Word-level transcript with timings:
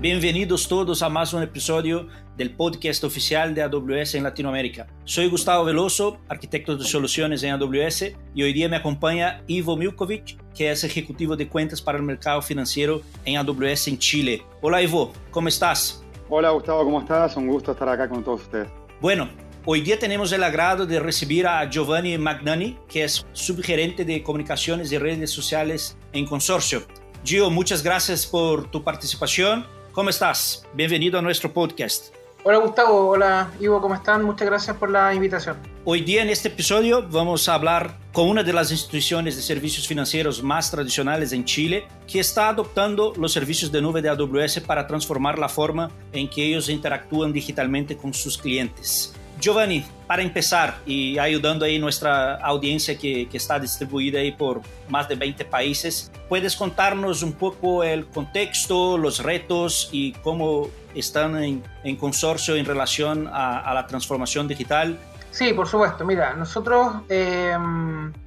Bienvenidos 0.00 0.68
todos 0.68 1.02
a 1.02 1.08
más 1.08 1.32
un 1.32 1.42
episodio 1.42 2.06
del 2.36 2.54
podcast 2.54 3.02
oficial 3.02 3.52
de 3.52 3.62
AWS 3.62 4.14
en 4.14 4.22
Latinoamérica. 4.22 4.86
Soy 5.02 5.28
Gustavo 5.28 5.64
Veloso, 5.64 6.18
arquitecto 6.28 6.76
de 6.76 6.84
soluciones 6.84 7.42
en 7.42 7.50
AWS, 7.50 8.12
y 8.32 8.44
hoy 8.44 8.52
día 8.52 8.68
me 8.68 8.76
acompaña 8.76 9.42
Ivo 9.48 9.76
Milkovic, 9.76 10.38
que 10.54 10.70
es 10.70 10.84
ejecutivo 10.84 11.34
de 11.34 11.48
cuentas 11.48 11.82
para 11.82 11.98
el 11.98 12.04
mercado 12.04 12.40
financiero 12.42 13.02
en 13.24 13.38
AWS 13.38 13.88
en 13.88 13.98
Chile. 13.98 14.44
Hola 14.60 14.80
Ivo, 14.80 15.12
¿cómo 15.32 15.48
estás? 15.48 16.04
Hola 16.28 16.50
Gustavo, 16.50 16.84
¿cómo 16.84 17.00
estás? 17.00 17.36
Un 17.36 17.48
gusto 17.48 17.72
estar 17.72 17.88
acá 17.88 18.08
con 18.08 18.22
todos 18.22 18.42
ustedes. 18.42 18.68
Bueno, 19.00 19.28
Hoy 19.70 19.82
día 19.82 19.98
tenemos 19.98 20.32
el 20.32 20.42
agrado 20.44 20.86
de 20.86 20.98
recibir 20.98 21.46
a 21.46 21.68
Giovanni 21.68 22.16
Magnani, 22.16 22.78
que 22.88 23.04
es 23.04 23.26
subgerente 23.32 24.06
de 24.06 24.22
comunicaciones 24.22 24.90
y 24.92 24.96
redes 24.96 25.30
sociales 25.30 25.98
en 26.14 26.24
Consorcio. 26.24 26.84
Gio, 27.22 27.50
muchas 27.50 27.82
gracias 27.82 28.24
por 28.24 28.70
tu 28.70 28.82
participación. 28.82 29.66
¿Cómo 29.98 30.10
estás? 30.10 30.64
Bienvenido 30.74 31.18
a 31.18 31.22
nuestro 31.22 31.52
podcast. 31.52 32.14
Hola 32.44 32.58
Gustavo, 32.58 33.08
hola 33.08 33.50
Ivo, 33.58 33.80
¿cómo 33.80 33.96
están? 33.96 34.22
Muchas 34.22 34.46
gracias 34.46 34.76
por 34.76 34.90
la 34.90 35.12
invitación. 35.12 35.56
Hoy 35.84 36.02
día 36.02 36.22
en 36.22 36.28
este 36.28 36.46
episodio 36.46 37.02
vamos 37.08 37.48
a 37.48 37.54
hablar 37.54 37.96
con 38.12 38.28
una 38.28 38.44
de 38.44 38.52
las 38.52 38.70
instituciones 38.70 39.34
de 39.34 39.42
servicios 39.42 39.88
financieros 39.88 40.40
más 40.40 40.70
tradicionales 40.70 41.32
en 41.32 41.44
Chile, 41.44 41.88
que 42.06 42.20
está 42.20 42.48
adoptando 42.48 43.12
los 43.16 43.32
servicios 43.32 43.72
de 43.72 43.82
nube 43.82 44.00
de 44.00 44.08
AWS 44.08 44.60
para 44.60 44.86
transformar 44.86 45.36
la 45.36 45.48
forma 45.48 45.90
en 46.12 46.30
que 46.30 46.44
ellos 46.44 46.68
interactúan 46.68 47.32
digitalmente 47.32 47.96
con 47.96 48.14
sus 48.14 48.38
clientes. 48.38 49.16
Giovanni, 49.40 49.84
para 50.06 50.22
empezar 50.22 50.78
y 50.86 51.18
ayudando 51.18 51.64
ahí 51.64 51.78
nuestra 51.78 52.36
audiencia 52.36 52.98
que, 52.98 53.28
está 53.32 53.58
distribuida 53.58 54.18
por 54.36 54.62
más 54.88 55.08
de 55.08 55.14
20 55.14 55.44
países, 55.44 56.10
¿puedes 56.28 56.56
contarnos 56.56 57.22
un 57.22 57.34
poco 57.34 57.84
el 57.84 58.06
contexto, 58.06 58.98
los 58.98 59.22
retos 59.22 59.90
y 59.92 60.12
cómo 60.12 60.68
están 60.94 61.42
en, 61.42 61.96
consorcio 61.96 62.56
en 62.56 62.64
relación 62.64 63.28
a, 63.32 63.72
la 63.74 63.86
transformación 63.86 64.48
digital? 64.48 64.98
Sí, 65.30 65.52
por 65.52 65.68
supuesto. 65.68 66.04
Mira, 66.04 66.34
nosotros 66.34 67.02
eh, 67.08 67.56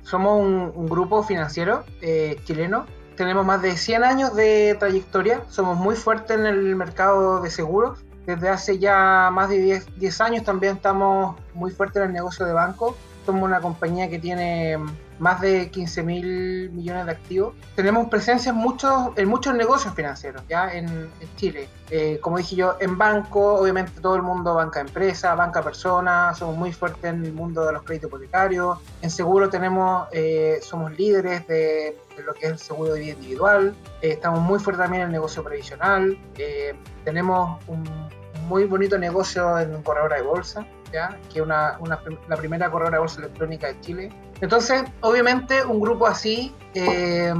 somos 0.03 0.40
un, 0.40 0.72
un, 0.73 0.88
grupo 0.88 1.23
financiero 1.23 1.84
eh, 2.02 2.40
chileno. 2.46 2.86
Tenemos 3.18 3.46
más 3.46 3.62
de 3.62 3.75
100 3.75 4.03
años 4.03 4.36
de 4.36 4.78
trayectoria. 4.80 5.42
Somos 5.50 5.78
muy 5.78 5.96
fuertes 5.96 6.38
en 6.38 6.46
el 6.46 6.75
mercado 6.75 7.42
de 7.42 7.50
seguros 7.50 8.00
desde 8.36 8.50
hace 8.50 8.80
ya 8.80 9.30
más 9.32 9.50
de 9.50 9.60
10, 9.60 10.00
10 10.00 10.22
años 10.22 10.44
también 10.44 10.76
estamos 10.78 11.36
muy 11.54 11.72
fuertes 11.72 11.98
en 11.98 12.10
el 12.10 12.14
negocio 12.14 12.46
de 12.46 12.54
banco. 12.54 12.96
Somos 13.26 13.44
una 13.44 13.62
compañía 13.62 14.10
que 14.10 14.20
tiene 14.20 14.78
más 15.22 15.40
de 15.40 15.70
15 15.70 16.04
mil 16.04 16.72
millones 16.72 17.06
de 17.06 17.12
activos. 17.12 17.54
Tenemos 17.76 18.09
presencia 18.09 18.50
en 18.50 18.56
muchos, 18.56 19.12
en 19.16 19.30
muchos 19.30 19.54
negocios 19.54 19.94
financieros 19.94 20.42
ya 20.50 20.74
en, 20.74 21.09
Chile. 21.36 21.70
Eh, 21.92 22.20
como 22.22 22.38
dije 22.38 22.56
yo, 22.56 22.76
en 22.80 22.98
banco, 22.98 23.56
obviamente 23.56 24.02
todo 24.02 24.16
el 24.16 24.24
mundo 24.24 24.56
banca 24.56 24.80
empresa, 24.80 25.36
banca 25.36 25.62
persona, 25.62 26.34
somos 26.34 26.58
muy 26.58 26.74
fuertes 26.74 27.04
en 27.06 27.24
el 27.24 27.34
mundo 27.34 27.66
de 27.66 27.74
los 27.74 27.84
créditos 27.84 28.09
hipotecarios. 28.09 28.80
En 29.02 29.12
seguro 29.12 29.50
tenemos, 29.50 30.08
eh, 30.12 30.59
somos 30.64 30.92
líderes 30.98 31.48
de, 31.48 31.98
lo 32.26 32.34
que 32.34 32.48
es 32.48 32.52
el 32.54 32.59
seguro 32.59 32.94
de 32.94 33.02
vida 33.02 33.14
individual. 33.14 33.76
Eh, 34.02 34.14
estamos 34.14 34.40
muy 34.40 34.59
fuertes 34.59 34.84
también 34.84 35.04
en 35.04 35.08
el 35.09 35.14
negocio 35.14 35.44
previsional. 35.44 36.18
Tenemos 37.04 37.59
un 37.68 37.84
muy 38.47 38.66
bonito 38.66 38.97
negocio 38.97 39.59
en 39.59 39.81
corredora 39.84 40.17
de 40.17 40.23
bolsa, 40.23 40.66
¿ya? 40.92 41.17
que 41.31 41.42
una, 41.42 41.78
una, 41.80 42.00
la 42.28 42.36
primera 42.36 42.70
corredora 42.70 42.97
de 42.97 43.02
bolsa 43.02 43.20
electrónica 43.20 43.67
de 43.67 43.80
Chile. 43.81 44.09
Entonces, 44.42 44.84
obviamente, 45.02 45.64
un 45.64 45.80
grupo 45.80 46.08
así, 46.08 46.53
eh, 46.73 47.34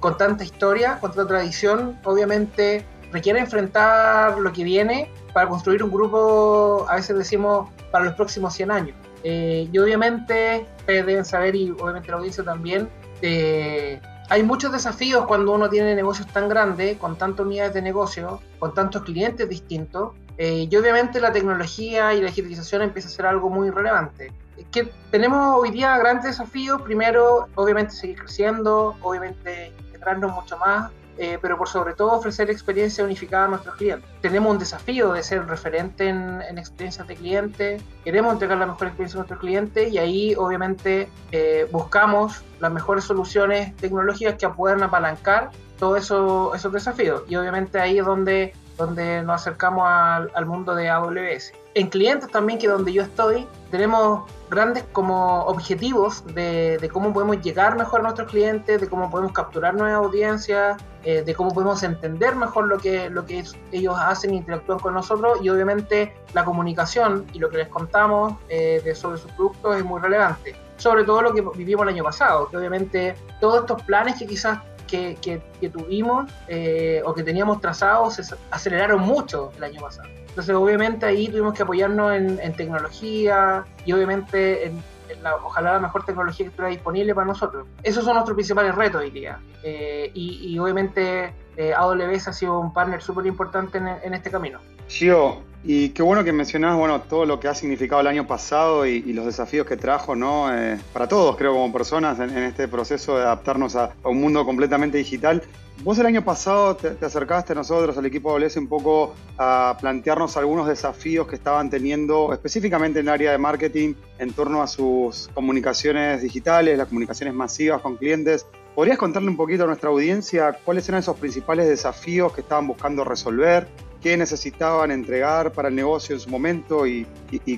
con 0.00 0.16
tanta 0.16 0.44
historia, 0.44 0.98
con 1.00 1.12
tanta 1.12 1.28
tradición, 1.28 1.98
obviamente 2.04 2.84
requiere 3.12 3.38
enfrentar 3.38 4.36
lo 4.38 4.52
que 4.52 4.64
viene 4.64 5.10
para 5.32 5.48
construir 5.48 5.82
un 5.82 5.90
grupo, 5.90 6.86
a 6.88 6.96
veces 6.96 7.16
decimos, 7.16 7.68
para 7.90 8.06
los 8.06 8.14
próximos 8.14 8.54
100 8.54 8.70
años. 8.70 8.96
Eh, 9.22 9.68
y 9.72 9.78
obviamente, 9.78 10.66
ustedes 10.78 11.06
deben 11.06 11.24
saber, 11.24 11.54
y 11.54 11.70
obviamente 11.70 12.10
la 12.10 12.16
audiencia 12.16 12.44
también, 12.44 12.88
eh, 13.22 14.00
hay 14.30 14.42
muchos 14.42 14.72
desafíos 14.72 15.26
cuando 15.26 15.52
uno 15.52 15.68
tiene 15.68 15.94
negocios 15.94 16.26
tan 16.28 16.48
grandes, 16.48 16.96
con 16.98 17.16
tantas 17.16 17.44
unidades 17.44 17.74
de 17.74 17.82
negocio, 17.82 18.40
con 18.58 18.72
tantos 18.74 19.02
clientes 19.02 19.48
distintos, 19.48 20.12
eh, 20.36 20.66
y 20.68 20.76
obviamente 20.76 21.20
la 21.20 21.32
tecnología 21.32 22.14
y 22.14 22.20
la 22.20 22.26
digitalización 22.26 22.82
empieza 22.82 23.08
a 23.08 23.12
ser 23.12 23.26
algo 23.26 23.50
muy 23.50 23.70
relevante. 23.70 24.32
Que 24.70 24.90
tenemos 25.10 25.56
hoy 25.56 25.70
día 25.70 25.96
grandes 25.98 26.24
desafíos. 26.24 26.80
Primero, 26.82 27.48
obviamente, 27.54 27.92
seguir 27.92 28.18
creciendo, 28.18 28.96
obviamente, 29.02 29.72
integrarnos 29.86 30.32
mucho 30.32 30.56
más, 30.58 30.90
eh, 31.18 31.38
pero 31.40 31.56
por 31.56 31.68
sobre 31.68 31.94
todo 31.94 32.12
ofrecer 32.12 32.50
experiencia 32.50 33.04
unificada 33.04 33.44
a 33.44 33.48
nuestros 33.48 33.76
clientes. 33.76 34.08
Tenemos 34.20 34.52
un 34.52 34.58
desafío 34.58 35.12
de 35.12 35.22
ser 35.22 35.46
referente 35.46 36.08
en, 36.08 36.42
en 36.42 36.58
experiencias 36.58 37.06
de 37.06 37.16
cliente, 37.16 37.80
queremos 38.04 38.32
entregar 38.32 38.58
la 38.58 38.66
mejor 38.66 38.88
experiencia 38.88 39.16
a 39.16 39.20
nuestros 39.20 39.40
clientes 39.40 39.92
y 39.92 39.98
ahí 39.98 40.34
obviamente 40.36 41.08
eh, 41.32 41.68
buscamos 41.70 42.42
las 42.60 42.72
mejores 42.72 43.04
soluciones 43.04 43.76
tecnológicas 43.76 44.34
que 44.34 44.48
puedan 44.48 44.82
apalancar 44.82 45.50
todos 45.78 46.02
eso, 46.02 46.54
esos 46.54 46.72
desafíos. 46.72 47.22
Y 47.28 47.36
obviamente 47.36 47.78
ahí 47.80 47.98
es 47.98 48.04
donde 48.04 48.54
donde 48.76 49.22
nos 49.22 49.40
acercamos 49.40 49.84
al, 49.86 50.30
al, 50.34 50.46
mundo 50.46 50.74
de 50.74 50.88
AWS. 50.88 51.52
En 51.74 51.88
clientes 51.88 52.30
también, 52.30 52.58
que 52.58 52.68
donde 52.68 52.92
yo 52.92 53.02
estoy, 53.02 53.46
tenemos 53.70 54.30
grandes 54.50 54.84
como 54.92 55.42
objetivos 55.46 56.24
de, 56.34 56.78
de 56.78 56.88
cómo 56.88 57.12
podemos 57.12 57.40
llegar 57.42 57.76
mejor 57.76 58.00
a 58.00 58.02
nuestros 58.04 58.30
clientes, 58.30 58.80
de 58.80 58.88
cómo 58.88 59.10
podemos 59.10 59.32
capturar 59.32 59.74
nuevas 59.74 59.96
audiencias, 59.96 60.76
eh, 61.02 61.22
de 61.22 61.34
cómo 61.34 61.52
podemos 61.52 61.82
entender 61.82 62.36
mejor 62.36 62.66
lo 62.66 62.78
que, 62.78 63.10
lo 63.10 63.26
que 63.26 63.44
ellos 63.72 63.96
hacen 63.98 64.30
e 64.30 64.36
interactúan 64.36 64.78
con 64.78 64.94
nosotros 64.94 65.38
y 65.42 65.48
obviamente 65.48 66.14
la 66.32 66.44
comunicación 66.44 67.26
y 67.32 67.38
lo 67.38 67.50
que 67.50 67.58
les 67.58 67.68
contamos 67.68 68.34
eh, 68.48 68.80
de, 68.84 68.94
sobre 68.94 69.18
sus 69.18 69.30
productos 69.32 69.76
es 69.76 69.84
muy 69.84 70.00
relevante. 70.00 70.56
Sobre 70.76 71.04
todo 71.04 71.22
lo 71.22 71.34
que 71.34 71.42
vivimos 71.56 71.82
el 71.84 71.90
año 71.90 72.04
pasado, 72.04 72.48
que 72.48 72.56
obviamente 72.56 73.16
todos 73.40 73.60
estos 73.60 73.82
planes 73.82 74.18
que 74.18 74.26
quizás 74.26 74.58
que, 74.86 75.16
que, 75.20 75.40
que, 75.60 75.68
tuvimos 75.68 76.30
eh, 76.48 77.02
o 77.04 77.14
que 77.14 77.22
teníamos 77.22 77.60
trazados 77.60 78.14
se 78.14 78.22
aceleraron 78.50 79.00
mucho 79.00 79.52
el 79.56 79.64
año 79.64 79.80
pasado. 79.80 80.08
Entonces, 80.28 80.54
obviamente, 80.54 81.06
ahí 81.06 81.28
tuvimos 81.28 81.54
que 81.54 81.62
apoyarnos 81.62 82.12
en, 82.12 82.52
tecnología 82.56 83.64
y 83.86 83.92
obviamente 83.92 84.66
en, 84.66 84.82
la, 85.22 85.36
ojalá 85.36 85.74
la 85.74 85.78
mejor 85.78 86.04
tecnología 86.04 86.46
que 86.46 86.50
estuviera 86.50 86.70
disponible 86.70 87.14
para 87.14 87.26
nosotros. 87.26 87.66
Esos 87.84 88.04
son 88.04 88.14
nuestros 88.14 88.34
principales 88.34 88.74
retos 88.74 89.00
hoy 89.00 89.10
día. 89.10 89.38
Eh, 89.62 90.10
y, 90.12 90.48
y, 90.48 90.58
obviamente, 90.58 91.32
eh, 91.56 91.72
AWS 91.72 92.28
ha 92.28 92.32
sido 92.32 92.58
un 92.58 92.72
partner 92.72 93.00
súper 93.00 93.26
importante 93.26 93.78
en, 93.78 94.14
este 94.14 94.30
camino. 94.30 94.58
Gio, 94.88 95.38
y 95.66 95.90
qué 95.90 96.02
bueno 96.02 96.24
que 96.24 96.32
mencionás, 96.32 96.76
bueno, 96.76 97.00
todo 97.00 97.24
lo 97.24 97.40
que 97.40 97.48
ha 97.48 97.54
significado 97.54 98.02
el 98.02 98.06
año 98.06 98.26
pasado 98.26 98.84
y, 98.86 99.00
los 99.14 99.24
desafíos 99.24 99.66
que 99.66 99.78
trajo, 99.78 100.14
¿no? 100.14 100.54
Eh, 100.54 100.78
para 100.92 101.08
todos, 101.08 101.36
creo, 101.36 101.54
como 101.54 101.72
personas 101.72 102.20
en, 102.20 102.36
este 102.36 102.68
proceso 102.68 103.16
de 103.16 103.22
adaptarnos 103.22 103.74
a, 103.74 103.94
un 104.04 104.20
mundo 104.20 104.44
completamente 104.44 104.98
digital. 104.98 105.42
Vos 105.82 105.98
el 105.98 106.06
año 106.06 106.22
pasado 106.22 106.76
te, 106.76 106.90
te, 106.90 107.06
acercaste 107.06 107.52
a 107.52 107.56
nosotros, 107.56 107.96
al 107.96 108.04
equipo 108.04 108.38
de 108.38 108.52
un 108.58 108.68
poco 108.68 109.14
a 109.38 109.76
plantearnos 109.80 110.36
algunos 110.36 110.68
desafíos 110.68 111.26
que 111.26 111.36
estaban 111.36 111.70
teniendo 111.70 112.32
específicamente 112.32 113.00
en 113.00 113.06
el 113.06 113.14
área 113.14 113.32
de 113.32 113.38
marketing 113.38 113.94
en 114.18 114.32
torno 114.32 114.62
a 114.62 114.66
sus 114.66 115.30
comunicaciones 115.32 116.20
digitales, 116.22 116.76
las 116.76 116.88
comunicaciones 116.88 117.34
masivas 117.34 117.80
con 117.80 117.96
clientes. 117.96 118.46
¿Podrías 118.74 118.98
contarle 118.98 119.28
un 119.28 119.36
poquito 119.36 119.64
a 119.64 119.66
nuestra 119.66 119.90
audiencia 119.90 120.58
cuáles 120.64 120.88
eran 120.88 121.00
esos 121.00 121.16
principales 121.16 121.68
desafíos 121.68 122.32
que 122.32 122.40
estaban 122.40 122.66
buscando 122.66 123.04
resolver? 123.04 123.68
qué 124.04 124.18
necesitaban 124.18 124.90
entregar 124.90 125.50
para 125.52 125.68
el 125.68 125.74
negocio 125.74 126.14
en 126.14 126.20
su 126.20 126.28
momento 126.28 126.86
y, 126.86 127.06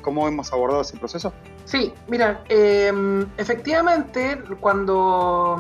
cómo 0.00 0.28
hemos 0.28 0.53
abordado 0.53 0.82
ese 0.82 0.97
proceso? 0.97 1.32
Sí, 1.65 1.93
mira, 2.06 2.44
eh, 2.49 2.93
efectivamente, 3.37 4.41
cuando 4.60 5.59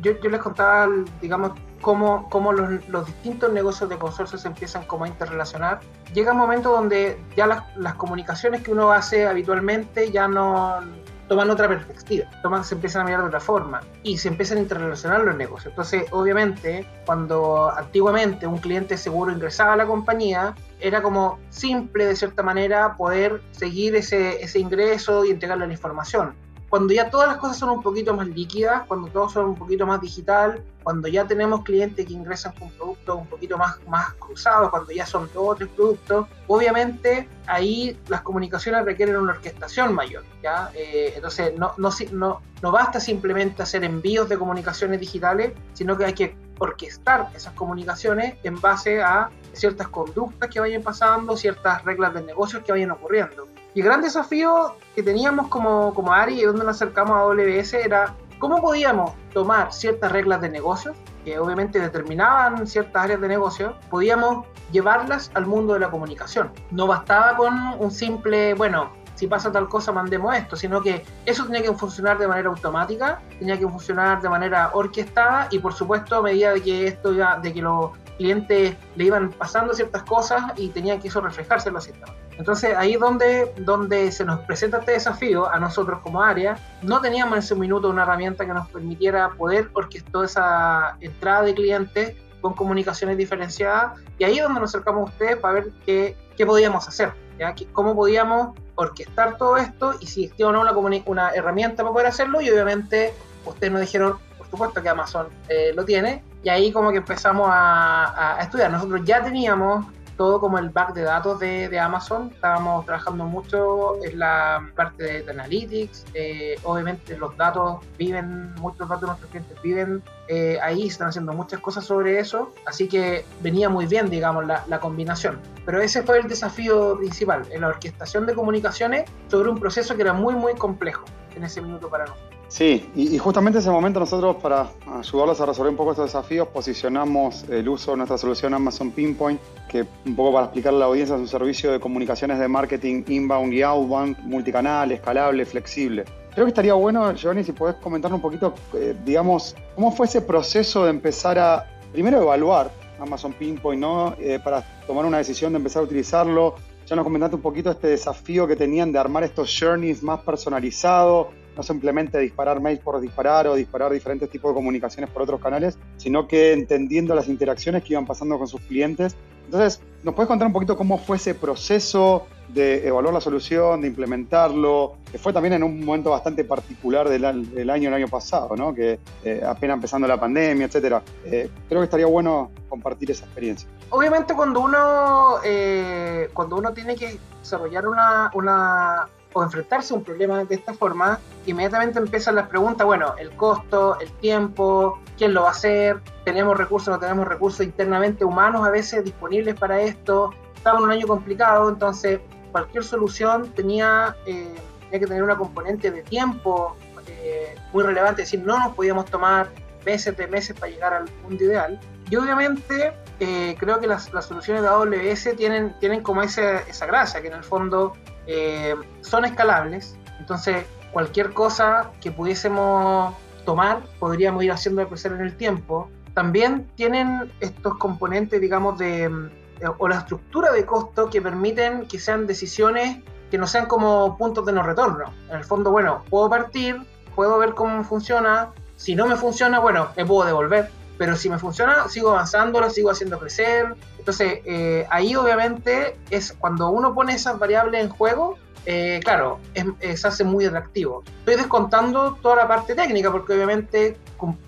yo, 0.00 0.18
yo, 0.22 0.30
les 0.30 0.40
contaba, 0.40 0.88
digamos, 1.20 1.52
cómo, 1.82 2.30
cómo 2.30 2.50
los, 2.54 3.06
distintos 3.06 3.52
negocios 3.52 3.90
de 3.90 3.98
consorcio 3.98 4.38
se 4.38 4.48
empiezan 4.48 4.86
como 4.86 5.04
a 5.04 5.08
interrelacionar, 5.08 5.80
llega 6.14 6.32
un 6.32 6.38
momento 6.38 6.72
donde 6.72 7.18
ya 7.36 7.66
las 7.76 7.94
comunicaciones 7.96 8.62
que 8.62 8.72
uno 8.72 8.90
hace 8.90 9.26
habitualmente 9.26 10.10
ya 10.10 10.28
no 10.28 10.80
toman 11.28 11.50
otra 11.50 11.68
perspectiva, 11.68 12.28
toman, 12.42 12.64
se 12.64 12.74
empiezan 12.74 13.02
a 13.02 13.04
mirar 13.04 13.20
de 13.22 13.28
otra 13.28 13.40
forma 13.40 13.80
y 14.02 14.18
se 14.18 14.28
empiezan 14.28 14.58
a 14.58 14.60
interrelacionar 14.60 15.22
los 15.22 15.36
negocios. 15.36 15.72
Entonces, 15.72 16.04
obviamente, 16.10 16.86
cuando 17.06 17.70
antiguamente 17.70 18.46
un 18.46 18.58
cliente 18.58 18.96
seguro 18.96 19.32
ingresaba 19.32 19.74
a 19.74 19.76
la 19.76 19.86
compañía, 19.86 20.54
era 20.80 21.02
como 21.02 21.38
simple 21.50 22.06
de 22.06 22.16
cierta 22.16 22.42
manera 22.42 22.96
poder 22.96 23.40
seguir 23.52 23.96
ese, 23.96 24.42
ese 24.42 24.58
ingreso 24.58 25.24
y 25.24 25.30
entregarle 25.30 25.66
la 25.66 25.72
información 25.72 26.34
cuando 26.72 26.94
ya 26.94 27.10
todas 27.10 27.28
las 27.28 27.36
cosas 27.36 27.58
son 27.58 27.68
un 27.68 27.82
poquito 27.82 28.14
más 28.14 28.26
líquidas, 28.28 28.84
cuando 28.88 29.08
todo 29.08 29.28
son 29.28 29.44
un 29.44 29.54
poquito 29.56 29.86
más 29.86 30.00
digital, 30.00 30.64
cuando 30.82 31.06
ya 31.06 31.26
tenemos 31.26 31.64
clientes 31.64 32.06
que 32.06 32.14
ingresan 32.14 32.54
con 32.58 32.70
productos 32.70 33.14
un 33.14 33.26
poquito 33.26 33.58
más, 33.58 33.76
más 33.88 34.14
cruzados, 34.14 34.70
cuando 34.70 34.90
ya 34.90 35.04
son 35.04 35.28
dos 35.34 35.48
o 35.48 35.54
tres 35.54 35.68
productos, 35.68 36.28
obviamente 36.46 37.28
ahí 37.46 38.00
las 38.08 38.22
comunicaciones 38.22 38.86
requieren 38.86 39.18
una 39.18 39.32
orquestación 39.32 39.92
mayor. 39.92 40.24
¿ya? 40.42 40.70
Eh, 40.74 41.12
entonces 41.14 41.52
no, 41.58 41.74
no, 41.76 41.90
no, 42.12 42.40
no 42.62 42.72
basta 42.72 43.00
simplemente 43.00 43.62
hacer 43.62 43.84
envíos 43.84 44.30
de 44.30 44.38
comunicaciones 44.38 44.98
digitales, 44.98 45.52
sino 45.74 45.98
que 45.98 46.06
hay 46.06 46.14
que 46.14 46.34
orquestar 46.58 47.28
esas 47.34 47.52
comunicaciones 47.52 48.36
en 48.44 48.58
base 48.58 49.02
a 49.02 49.28
ciertas 49.52 49.88
conductas 49.88 50.48
que 50.48 50.58
vayan 50.58 50.82
pasando, 50.82 51.36
ciertas 51.36 51.84
reglas 51.84 52.14
de 52.14 52.22
negocios 52.22 52.64
que 52.64 52.72
vayan 52.72 52.92
ocurriendo. 52.92 53.46
Y 53.74 53.80
el 53.80 53.86
gran 53.86 54.02
desafío 54.02 54.76
que 54.94 55.02
teníamos 55.02 55.48
como, 55.48 55.94
como 55.94 56.12
ARI 56.12 56.40
y 56.40 56.42
donde 56.44 56.64
nos 56.64 56.76
acercamos 56.76 57.16
a 57.16 57.20
AWS 57.20 57.74
era 57.74 58.14
cómo 58.38 58.60
podíamos 58.60 59.12
tomar 59.32 59.72
ciertas 59.72 60.12
reglas 60.12 60.40
de 60.40 60.50
negocios 60.50 60.96
que 61.24 61.38
obviamente 61.38 61.78
determinaban 61.78 62.66
ciertas 62.66 63.04
áreas 63.04 63.20
de 63.20 63.28
negocio, 63.28 63.76
podíamos 63.90 64.46
llevarlas 64.72 65.30
al 65.34 65.46
mundo 65.46 65.74
de 65.74 65.80
la 65.80 65.90
comunicación. 65.90 66.50
No 66.70 66.86
bastaba 66.86 67.36
con 67.36 67.54
un 67.78 67.90
simple, 67.90 68.54
bueno, 68.54 68.90
si 69.14 69.26
pasa 69.26 69.52
tal 69.52 69.68
cosa, 69.68 69.92
mandemos 69.92 70.34
esto, 70.34 70.56
sino 70.56 70.82
que 70.82 71.04
eso 71.26 71.44
tenía 71.44 71.62
que 71.62 71.72
funcionar 71.72 72.18
de 72.18 72.26
manera 72.26 72.48
automática, 72.48 73.20
tenía 73.38 73.58
que 73.58 73.68
funcionar 73.68 74.20
de 74.20 74.28
manera 74.28 74.70
orquestada 74.72 75.46
y 75.50 75.58
por 75.60 75.74
supuesto 75.74 76.16
a 76.16 76.22
medida 76.22 76.52
de 76.54 76.62
que 76.62 76.86
esto 76.88 77.12
iba, 77.12 77.38
de 77.38 77.52
que 77.52 77.62
los 77.62 77.90
clientes 78.16 78.76
le 78.96 79.04
iban 79.04 79.30
pasando 79.30 79.74
ciertas 79.74 80.02
cosas 80.02 80.42
y 80.56 80.70
tenía 80.70 80.98
que 80.98 81.08
eso 81.08 81.20
reflejarse 81.20 81.68
en 81.68 81.74
los 81.74 81.84
sistemas. 81.84 82.16
Entonces 82.42 82.74
ahí 82.76 82.96
donde, 82.96 83.54
donde 83.58 84.10
se 84.10 84.24
nos 84.24 84.40
presenta 84.40 84.78
este 84.78 84.90
desafío 84.90 85.48
a 85.48 85.60
nosotros 85.60 86.00
como 86.02 86.24
área, 86.24 86.58
no 86.82 87.00
teníamos 87.00 87.34
en 87.34 87.38
ese 87.38 87.54
minuto 87.54 87.88
una 87.88 88.02
herramienta 88.02 88.44
que 88.44 88.52
nos 88.52 88.66
permitiera 88.66 89.30
poder 89.30 89.70
orquestar 89.74 90.24
esa 90.24 90.96
entrada 90.98 91.42
de 91.42 91.54
clientes 91.54 92.16
con 92.40 92.54
comunicaciones 92.54 93.16
diferenciadas 93.16 93.92
y 94.18 94.24
ahí 94.24 94.38
es 94.38 94.42
donde 94.42 94.58
nos 94.58 94.70
acercamos 94.70 95.02
a 95.02 95.12
ustedes 95.12 95.36
para 95.36 95.54
ver 95.54 95.68
qué, 95.86 96.16
qué 96.36 96.44
podíamos 96.44 96.88
hacer, 96.88 97.12
¿ya? 97.38 97.54
cómo 97.72 97.94
podíamos 97.94 98.58
orquestar 98.74 99.36
todo 99.36 99.56
esto 99.56 99.94
y 100.00 100.08
si 100.08 100.24
existía 100.24 100.48
o 100.48 100.52
no 100.52 100.62
una, 100.62 101.02
una 101.06 101.30
herramienta 101.30 101.84
para 101.84 101.92
poder 101.92 102.08
hacerlo 102.08 102.40
y 102.40 102.50
obviamente 102.50 103.14
ustedes 103.46 103.72
nos 103.72 103.82
dijeron, 103.82 104.18
por 104.36 104.48
supuesto 104.48 104.82
que 104.82 104.88
Amazon 104.88 105.28
eh, 105.48 105.70
lo 105.76 105.84
tiene 105.84 106.24
y 106.42 106.48
ahí 106.48 106.72
como 106.72 106.90
que 106.90 106.96
empezamos 106.96 107.48
a, 107.48 108.36
a 108.36 108.42
estudiar. 108.42 108.68
Nosotros 108.72 109.02
ya 109.04 109.22
teníamos 109.22 109.86
todo 110.22 110.38
como 110.38 110.56
el 110.56 110.70
back 110.70 110.94
de 110.94 111.02
datos 111.02 111.40
de, 111.40 111.68
de, 111.68 111.80
Amazon. 111.80 112.30
Estábamos 112.32 112.86
trabajando 112.86 113.24
mucho 113.24 114.00
en 114.04 114.20
la 114.20 114.70
parte 114.76 115.24
de, 115.24 115.28
Analytics. 115.28 116.04
Eh, 116.14 116.54
obviamente 116.62 117.18
los 117.18 117.36
datos 117.36 117.84
viven, 117.98 118.54
muchos 118.54 118.88
datos 118.88 119.00
de 119.00 119.06
nuestros 119.08 119.30
clientes 119.32 119.60
viven 119.62 120.00
eh, 120.28 120.60
ahí, 120.62 120.86
están 120.86 121.08
haciendo 121.08 121.32
muchas 121.32 121.58
cosas 121.58 121.84
sobre 121.84 122.20
eso. 122.20 122.54
Así 122.66 122.86
que 122.86 123.24
venía 123.40 123.68
muy 123.68 123.86
bien, 123.86 124.10
digamos, 124.10 124.46
la, 124.46 124.62
la 124.68 124.78
combinación. 124.78 125.40
Pero 125.66 125.82
ese 125.82 126.04
fue 126.04 126.20
el 126.20 126.28
desafío 126.28 126.96
principal, 126.98 127.42
en 127.50 127.62
la 127.62 127.66
orquestación 127.66 128.24
de 128.24 128.36
comunicaciones 128.36 129.10
sobre 129.26 129.50
un 129.50 129.58
proceso 129.58 129.96
que 129.96 130.02
era 130.02 130.12
muy, 130.12 130.36
muy 130.36 130.54
complejo 130.54 131.04
en 131.34 131.42
ese 131.42 131.60
minuto 131.60 131.88
para 131.88 132.04
nosotros. 132.04 132.31
Sí, 132.52 132.86
y, 132.94 133.16
justamente 133.16 133.56
en 133.56 133.62
ese 133.62 133.70
momento 133.70 133.98
nosotros 133.98 134.36
para 134.36 134.68
ayudarlos 134.86 135.40
a 135.40 135.46
resolver 135.46 135.70
un 135.70 135.76
poco 135.78 135.92
estos 135.92 136.04
desafíos 136.04 136.48
posicionamos 136.48 137.46
el 137.48 137.66
uso 137.66 137.92
de 137.92 137.96
nuestra 137.96 138.18
solución 138.18 138.52
Amazon 138.52 138.90
Pinpoint, 138.90 139.40
que 139.70 139.86
un 140.04 140.14
poco 140.14 140.34
para 140.34 140.44
explicarle 140.44 140.76
a 140.76 140.80
la 140.80 140.84
audiencia 140.84 141.14
es 141.14 141.22
un 141.22 141.28
servicio 141.28 141.72
de 141.72 141.80
comunicaciones 141.80 142.38
de 142.38 142.48
marketing 142.48 143.04
inbound 143.08 143.54
y 143.54 143.62
outbound, 143.62 144.18
multicanal, 144.24 144.92
escalable, 144.92 145.46
flexible. 145.46 146.04
Creo 146.34 146.44
que 146.44 146.50
estaría 146.50 146.74
bueno, 146.74 147.10
Johnny, 147.20 147.42
si 147.42 147.52
podés 147.52 147.76
comentarnos 147.76 148.18
un 148.18 148.22
poquito, 148.22 148.52
eh, 148.74 148.94
digamos, 149.02 149.56
cómo 149.74 149.90
fue 149.90 150.04
ese 150.04 150.20
proceso 150.20 150.84
de 150.84 150.90
empezar 150.90 151.38
a, 151.38 151.66
primero, 151.90 152.20
evaluar 152.20 152.70
Amazon 153.00 153.32
Pinpoint, 153.32 153.80
¿no? 153.80 154.14
Eh, 154.18 154.38
para 154.44 154.62
tomar 154.86 155.06
una 155.06 155.16
decisión 155.16 155.54
de 155.54 155.56
empezar 155.56 155.80
a 155.80 155.84
utilizarlo. 155.86 156.56
Ya 156.86 156.96
nos 156.96 157.04
comentaste 157.04 157.36
un 157.36 157.42
poquito 157.42 157.70
este 157.70 157.86
desafío 157.86 158.46
que 158.46 158.56
tenían 158.56 158.92
de 158.92 158.98
armar 158.98 159.24
estos 159.24 159.56
journeys 159.58 160.02
más 160.02 160.20
personalizados, 160.20 161.28
no 161.56 161.62
simplemente 161.62 162.18
disparar 162.18 162.60
mails 162.60 162.80
por 162.80 163.00
disparar 163.00 163.46
o 163.46 163.54
disparar 163.54 163.92
diferentes 163.92 164.30
tipos 164.30 164.50
de 164.50 164.54
comunicaciones 164.54 165.10
por 165.10 165.22
otros 165.22 165.40
canales, 165.40 165.78
sino 165.96 166.26
que 166.26 166.52
entendiendo 166.52 167.14
las 167.14 167.28
interacciones 167.28 167.82
que 167.84 167.92
iban 167.92 168.06
pasando 168.06 168.38
con 168.38 168.48
sus 168.48 168.60
clientes. 168.62 169.14
Entonces, 169.44 169.80
¿nos 170.02 170.14
puedes 170.14 170.28
contar 170.28 170.46
un 170.46 170.52
poquito 170.52 170.76
cómo 170.76 170.98
fue 170.98 171.16
ese 171.16 171.34
proceso 171.34 172.26
de 172.48 172.86
evaluar 172.86 173.14
la 173.14 173.20
solución, 173.20 173.80
de 173.80 173.88
implementarlo, 173.88 174.96
que 175.10 175.18
fue 175.18 175.32
también 175.32 175.54
en 175.54 175.62
un 175.62 175.84
momento 175.84 176.10
bastante 176.10 176.44
particular 176.44 177.08
del, 177.08 177.24
año, 177.24 177.88
el 177.88 177.94
año 177.94 178.08
pasado, 178.08 178.54
¿no? 178.56 178.74
que 178.74 178.98
eh, 179.24 179.42
apenas 179.46 179.74
empezando 179.74 180.06
la 180.06 180.18
pandemia, 180.18 180.66
etcétera. 180.66 181.02
Eh, 181.24 181.50
creo 181.68 181.80
que 181.80 181.84
estaría 181.84 182.06
bueno 182.06 182.50
compartir 182.68 183.10
esa 183.10 183.24
experiencia. 183.24 183.68
Obviamente 183.90 184.34
cuando 184.34 184.60
uno, 184.60 185.36
eh, 185.44 186.28
cuando 186.32 186.56
uno 186.56 186.72
tiene 186.72 186.94
que 186.94 187.18
desarrollar 187.40 187.86
una 187.86 189.08
o 189.32 189.42
enfrentarse 189.42 189.94
a 189.94 189.96
un 189.96 190.04
problema 190.04 190.44
de 190.44 190.54
esta 190.54 190.74
forma, 190.74 191.18
inmediatamente 191.46 191.98
empiezan 191.98 192.34
las 192.34 192.48
preguntas, 192.48 192.86
bueno, 192.86 193.14
el 193.18 193.30
costo, 193.32 193.98
el 194.00 194.10
tiempo, 194.12 195.00
quién 195.16 195.34
lo 195.34 195.42
va 195.42 195.48
a 195.48 195.52
hacer, 195.52 196.00
tenemos 196.24 196.56
recursos, 196.56 196.88
no 196.92 196.98
tenemos 196.98 197.26
recursos 197.26 197.64
internamente 197.64 198.24
humanos 198.24 198.66
a 198.66 198.70
veces 198.70 199.04
disponibles 199.04 199.54
para 199.54 199.80
esto, 199.80 200.30
estamos 200.54 200.80
en 200.80 200.84
un 200.86 200.92
año 200.92 201.06
complicado, 201.06 201.68
entonces 201.68 202.20
cualquier 202.52 202.84
solución 202.84 203.52
tenía, 203.54 204.16
eh, 204.26 204.54
tenía 204.84 205.00
que 205.00 205.06
tener 205.06 205.22
una 205.22 205.36
componente 205.36 205.90
de 205.90 206.02
tiempo 206.02 206.76
eh, 207.06 207.56
muy 207.72 207.82
relevante, 207.82 208.22
es 208.22 208.30
decir, 208.30 208.46
no 208.46 208.58
nos 208.58 208.74
podíamos 208.74 209.06
tomar 209.06 209.48
meses 209.84 210.16
de 210.16 210.26
meses 210.28 210.58
para 210.58 210.70
llegar 210.70 210.92
al 210.92 211.04
punto 211.04 211.42
ideal. 211.42 211.80
Y 212.10 212.16
obviamente 212.16 212.92
eh, 213.20 213.56
creo 213.58 213.80
que 213.80 213.86
las, 213.86 214.12
las, 214.12 214.26
soluciones 214.26 214.62
de 214.62 214.68
AWS 214.68 215.36
tienen, 215.36 215.74
tienen 215.78 216.02
como 216.02 216.22
esa, 216.22 216.60
esa 216.60 216.86
gracia, 216.86 217.20
que 217.22 217.28
en 217.28 217.34
el 217.34 217.44
fondo 217.44 217.94
eh, 218.26 218.74
son 219.00 219.24
escalables, 219.24 219.96
entonces 220.18 220.66
cualquier 220.92 221.32
cosa 221.32 221.90
que 222.00 222.12
pudiésemos 222.12 223.14
tomar 223.44 223.80
podríamos 223.98 224.44
ir 224.44 224.52
haciendo 224.52 224.86
crecer 224.88 225.12
en 225.12 225.20
el 225.20 225.36
tiempo. 225.36 225.88
También 226.14 226.68
tienen 226.76 227.32
estos 227.40 227.76
componentes, 227.78 228.40
digamos, 228.40 228.78
de, 228.78 229.04
eh, 229.04 229.66
o 229.78 229.88
la 229.88 229.98
estructura 229.98 230.52
de 230.52 230.66
costo 230.66 231.08
que 231.08 231.22
permiten 231.22 231.86
que 231.86 231.98
sean 231.98 232.26
decisiones 232.26 232.98
que 233.30 233.38
no 233.38 233.46
sean 233.46 233.64
como 233.64 234.18
puntos 234.18 234.44
de 234.44 234.52
no 234.52 234.62
retorno. 234.62 235.06
En 235.30 235.38
el 235.38 235.44
fondo, 235.44 235.70
bueno, 235.70 236.04
puedo 236.10 236.28
partir, 236.28 236.86
puedo 237.14 237.38
ver 237.38 237.54
cómo 237.54 237.82
funciona, 237.82 238.50
si 238.76 238.94
no 238.94 239.06
me 239.06 239.16
funciona, 239.16 239.58
bueno, 239.58 239.88
me 239.96 240.04
puedo 240.04 240.26
devolver, 240.26 240.70
pero 240.98 241.16
si 241.16 241.28
me 241.28 241.38
funciona, 241.38 241.88
sigo 241.88 242.10
avanzando, 242.10 242.60
lo 242.60 242.70
sigo 242.70 242.90
haciendo 242.90 243.18
crecer. 243.18 243.74
Entonces, 243.98 244.40
eh, 244.44 244.86
ahí 244.90 245.14
obviamente 245.14 245.96
es 246.10 246.32
cuando 246.32 246.70
uno 246.70 246.94
pone 246.94 247.14
esas 247.14 247.38
variables 247.38 247.82
en 247.82 247.88
juego, 247.88 248.38
eh, 248.64 249.00
claro, 249.02 249.40
se 249.80 250.08
hace 250.08 250.24
muy 250.24 250.44
atractivo. 250.44 251.02
Estoy 251.20 251.36
descontando 251.36 252.14
toda 252.22 252.36
la 252.36 252.48
parte 252.48 252.74
técnica, 252.74 253.10
porque 253.10 253.32
obviamente 253.32 253.96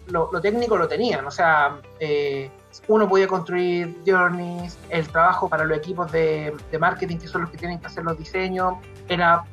lo, 0.06 0.28
técnico 0.40 0.76
lo 0.76 0.86
tenían, 0.86 1.26
o 1.26 1.30
sea, 1.32 1.80
eh, 1.98 2.48
uno 2.86 3.08
podía 3.08 3.26
construir 3.26 3.96
journeys, 4.06 4.78
el 4.88 5.08
trabajo 5.08 5.48
para 5.48 5.64
los 5.64 5.76
equipos 5.78 6.12
de, 6.12 6.54
de, 6.70 6.78
marketing, 6.78 7.16
que 7.16 7.26
son 7.26 7.42
los 7.42 7.50
que 7.50 7.56
tienen 7.56 7.80
que 7.80 7.86
hacer 7.86 8.04
los 8.04 8.16
diseños, 8.16 8.74
era 9.08 9.44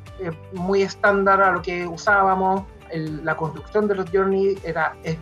muy 0.52 0.82
estándar 0.82 1.42
a 1.42 1.52
lo 1.52 1.62
que 1.62 1.86
usábamos, 1.86 2.62
la 2.92 3.36
construcción 3.36 3.88
de 3.88 3.94
los 3.94 4.10
journeys 4.10 4.62
era, 4.64 4.94
es, 5.02 5.16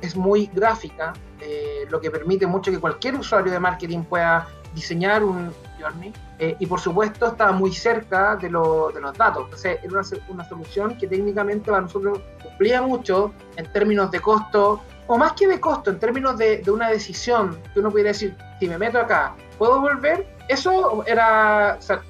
es 0.00 0.16
muy 0.16 0.50
gráfica, 0.52 1.12
eh, 1.40 1.86
lo 1.88 2.00
que 2.00 2.10
permite 2.10 2.46
mucho 2.46 2.70
que 2.70 2.78
cualquier 2.78 3.14
usuario 3.14 3.52
de 3.52 3.58
marketing 3.58 4.02
pueda 4.02 4.46
diseñar 4.74 5.24
un 5.24 5.52
journey 5.80 6.12
eh, 6.38 6.56
y 6.58 6.66
por 6.66 6.78
supuesto 6.78 7.26
estaba 7.26 7.52
muy 7.52 7.72
cerca 7.72 8.36
de, 8.36 8.50
lo, 8.50 8.90
de 8.92 9.00
los 9.00 9.16
datos. 9.16 9.44
Entonces 9.44 9.78
era 9.82 9.92
una, 9.92 10.02
una, 10.28 10.48
solución 10.48 10.96
que 10.96 11.06
técnicamente 11.06 11.70
para 11.70 11.82
nosotros 11.82 12.20
cumplía 12.42 12.82
mucho 12.82 13.32
en 13.56 13.72
términos 13.72 14.10
de 14.10 14.20
costo, 14.20 14.82
o 15.06 15.18
más 15.18 15.32
que 15.32 15.48
de 15.48 15.58
costo, 15.58 15.90
en 15.90 15.98
términos 15.98 16.38
de, 16.38 16.58
de 16.58 16.70
una 16.70 16.90
decisión 16.90 17.58
que 17.72 17.80
uno 17.80 17.90
pudiera 17.90 18.08
decir, 18.08 18.36
si 18.60 18.68
me 18.68 18.78
meto 18.78 18.98
acá, 18.98 19.34
¿puedo 19.58 19.80
volver? 19.80 20.26
Eso 20.48 21.02
era, 21.06 21.76
o 21.78 21.82
sea, 21.82 22.02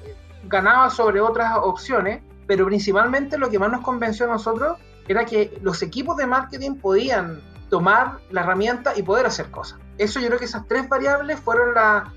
ganaba 0.43 0.89
sobre 0.89 1.21
otras 1.21 1.57
opciones 1.61 2.21
pero 2.51 2.65
principalmente 2.65 3.37
lo 3.37 3.49
que 3.49 3.57
más 3.57 3.71
nos 3.71 3.79
convenció 3.79 4.25
a 4.25 4.27
nosotros 4.27 4.77
era 5.07 5.23
que 5.23 5.57
los 5.61 5.81
equipos 5.81 6.17
de 6.17 6.27
marketing 6.27 6.75
podían 6.75 7.39
tomar 7.69 8.17
la 8.29 8.41
herramienta 8.41 8.91
y 8.93 9.03
poder 9.03 9.25
hacer 9.25 9.49
cosas. 9.49 9.79
Eso 9.97 10.19
yo 10.19 10.27
creo 10.27 10.37
que 10.37 10.43
esas 10.43 10.67
tres 10.67 10.89
variables 10.89 11.39
fueron 11.39 11.73
la, 11.73 12.11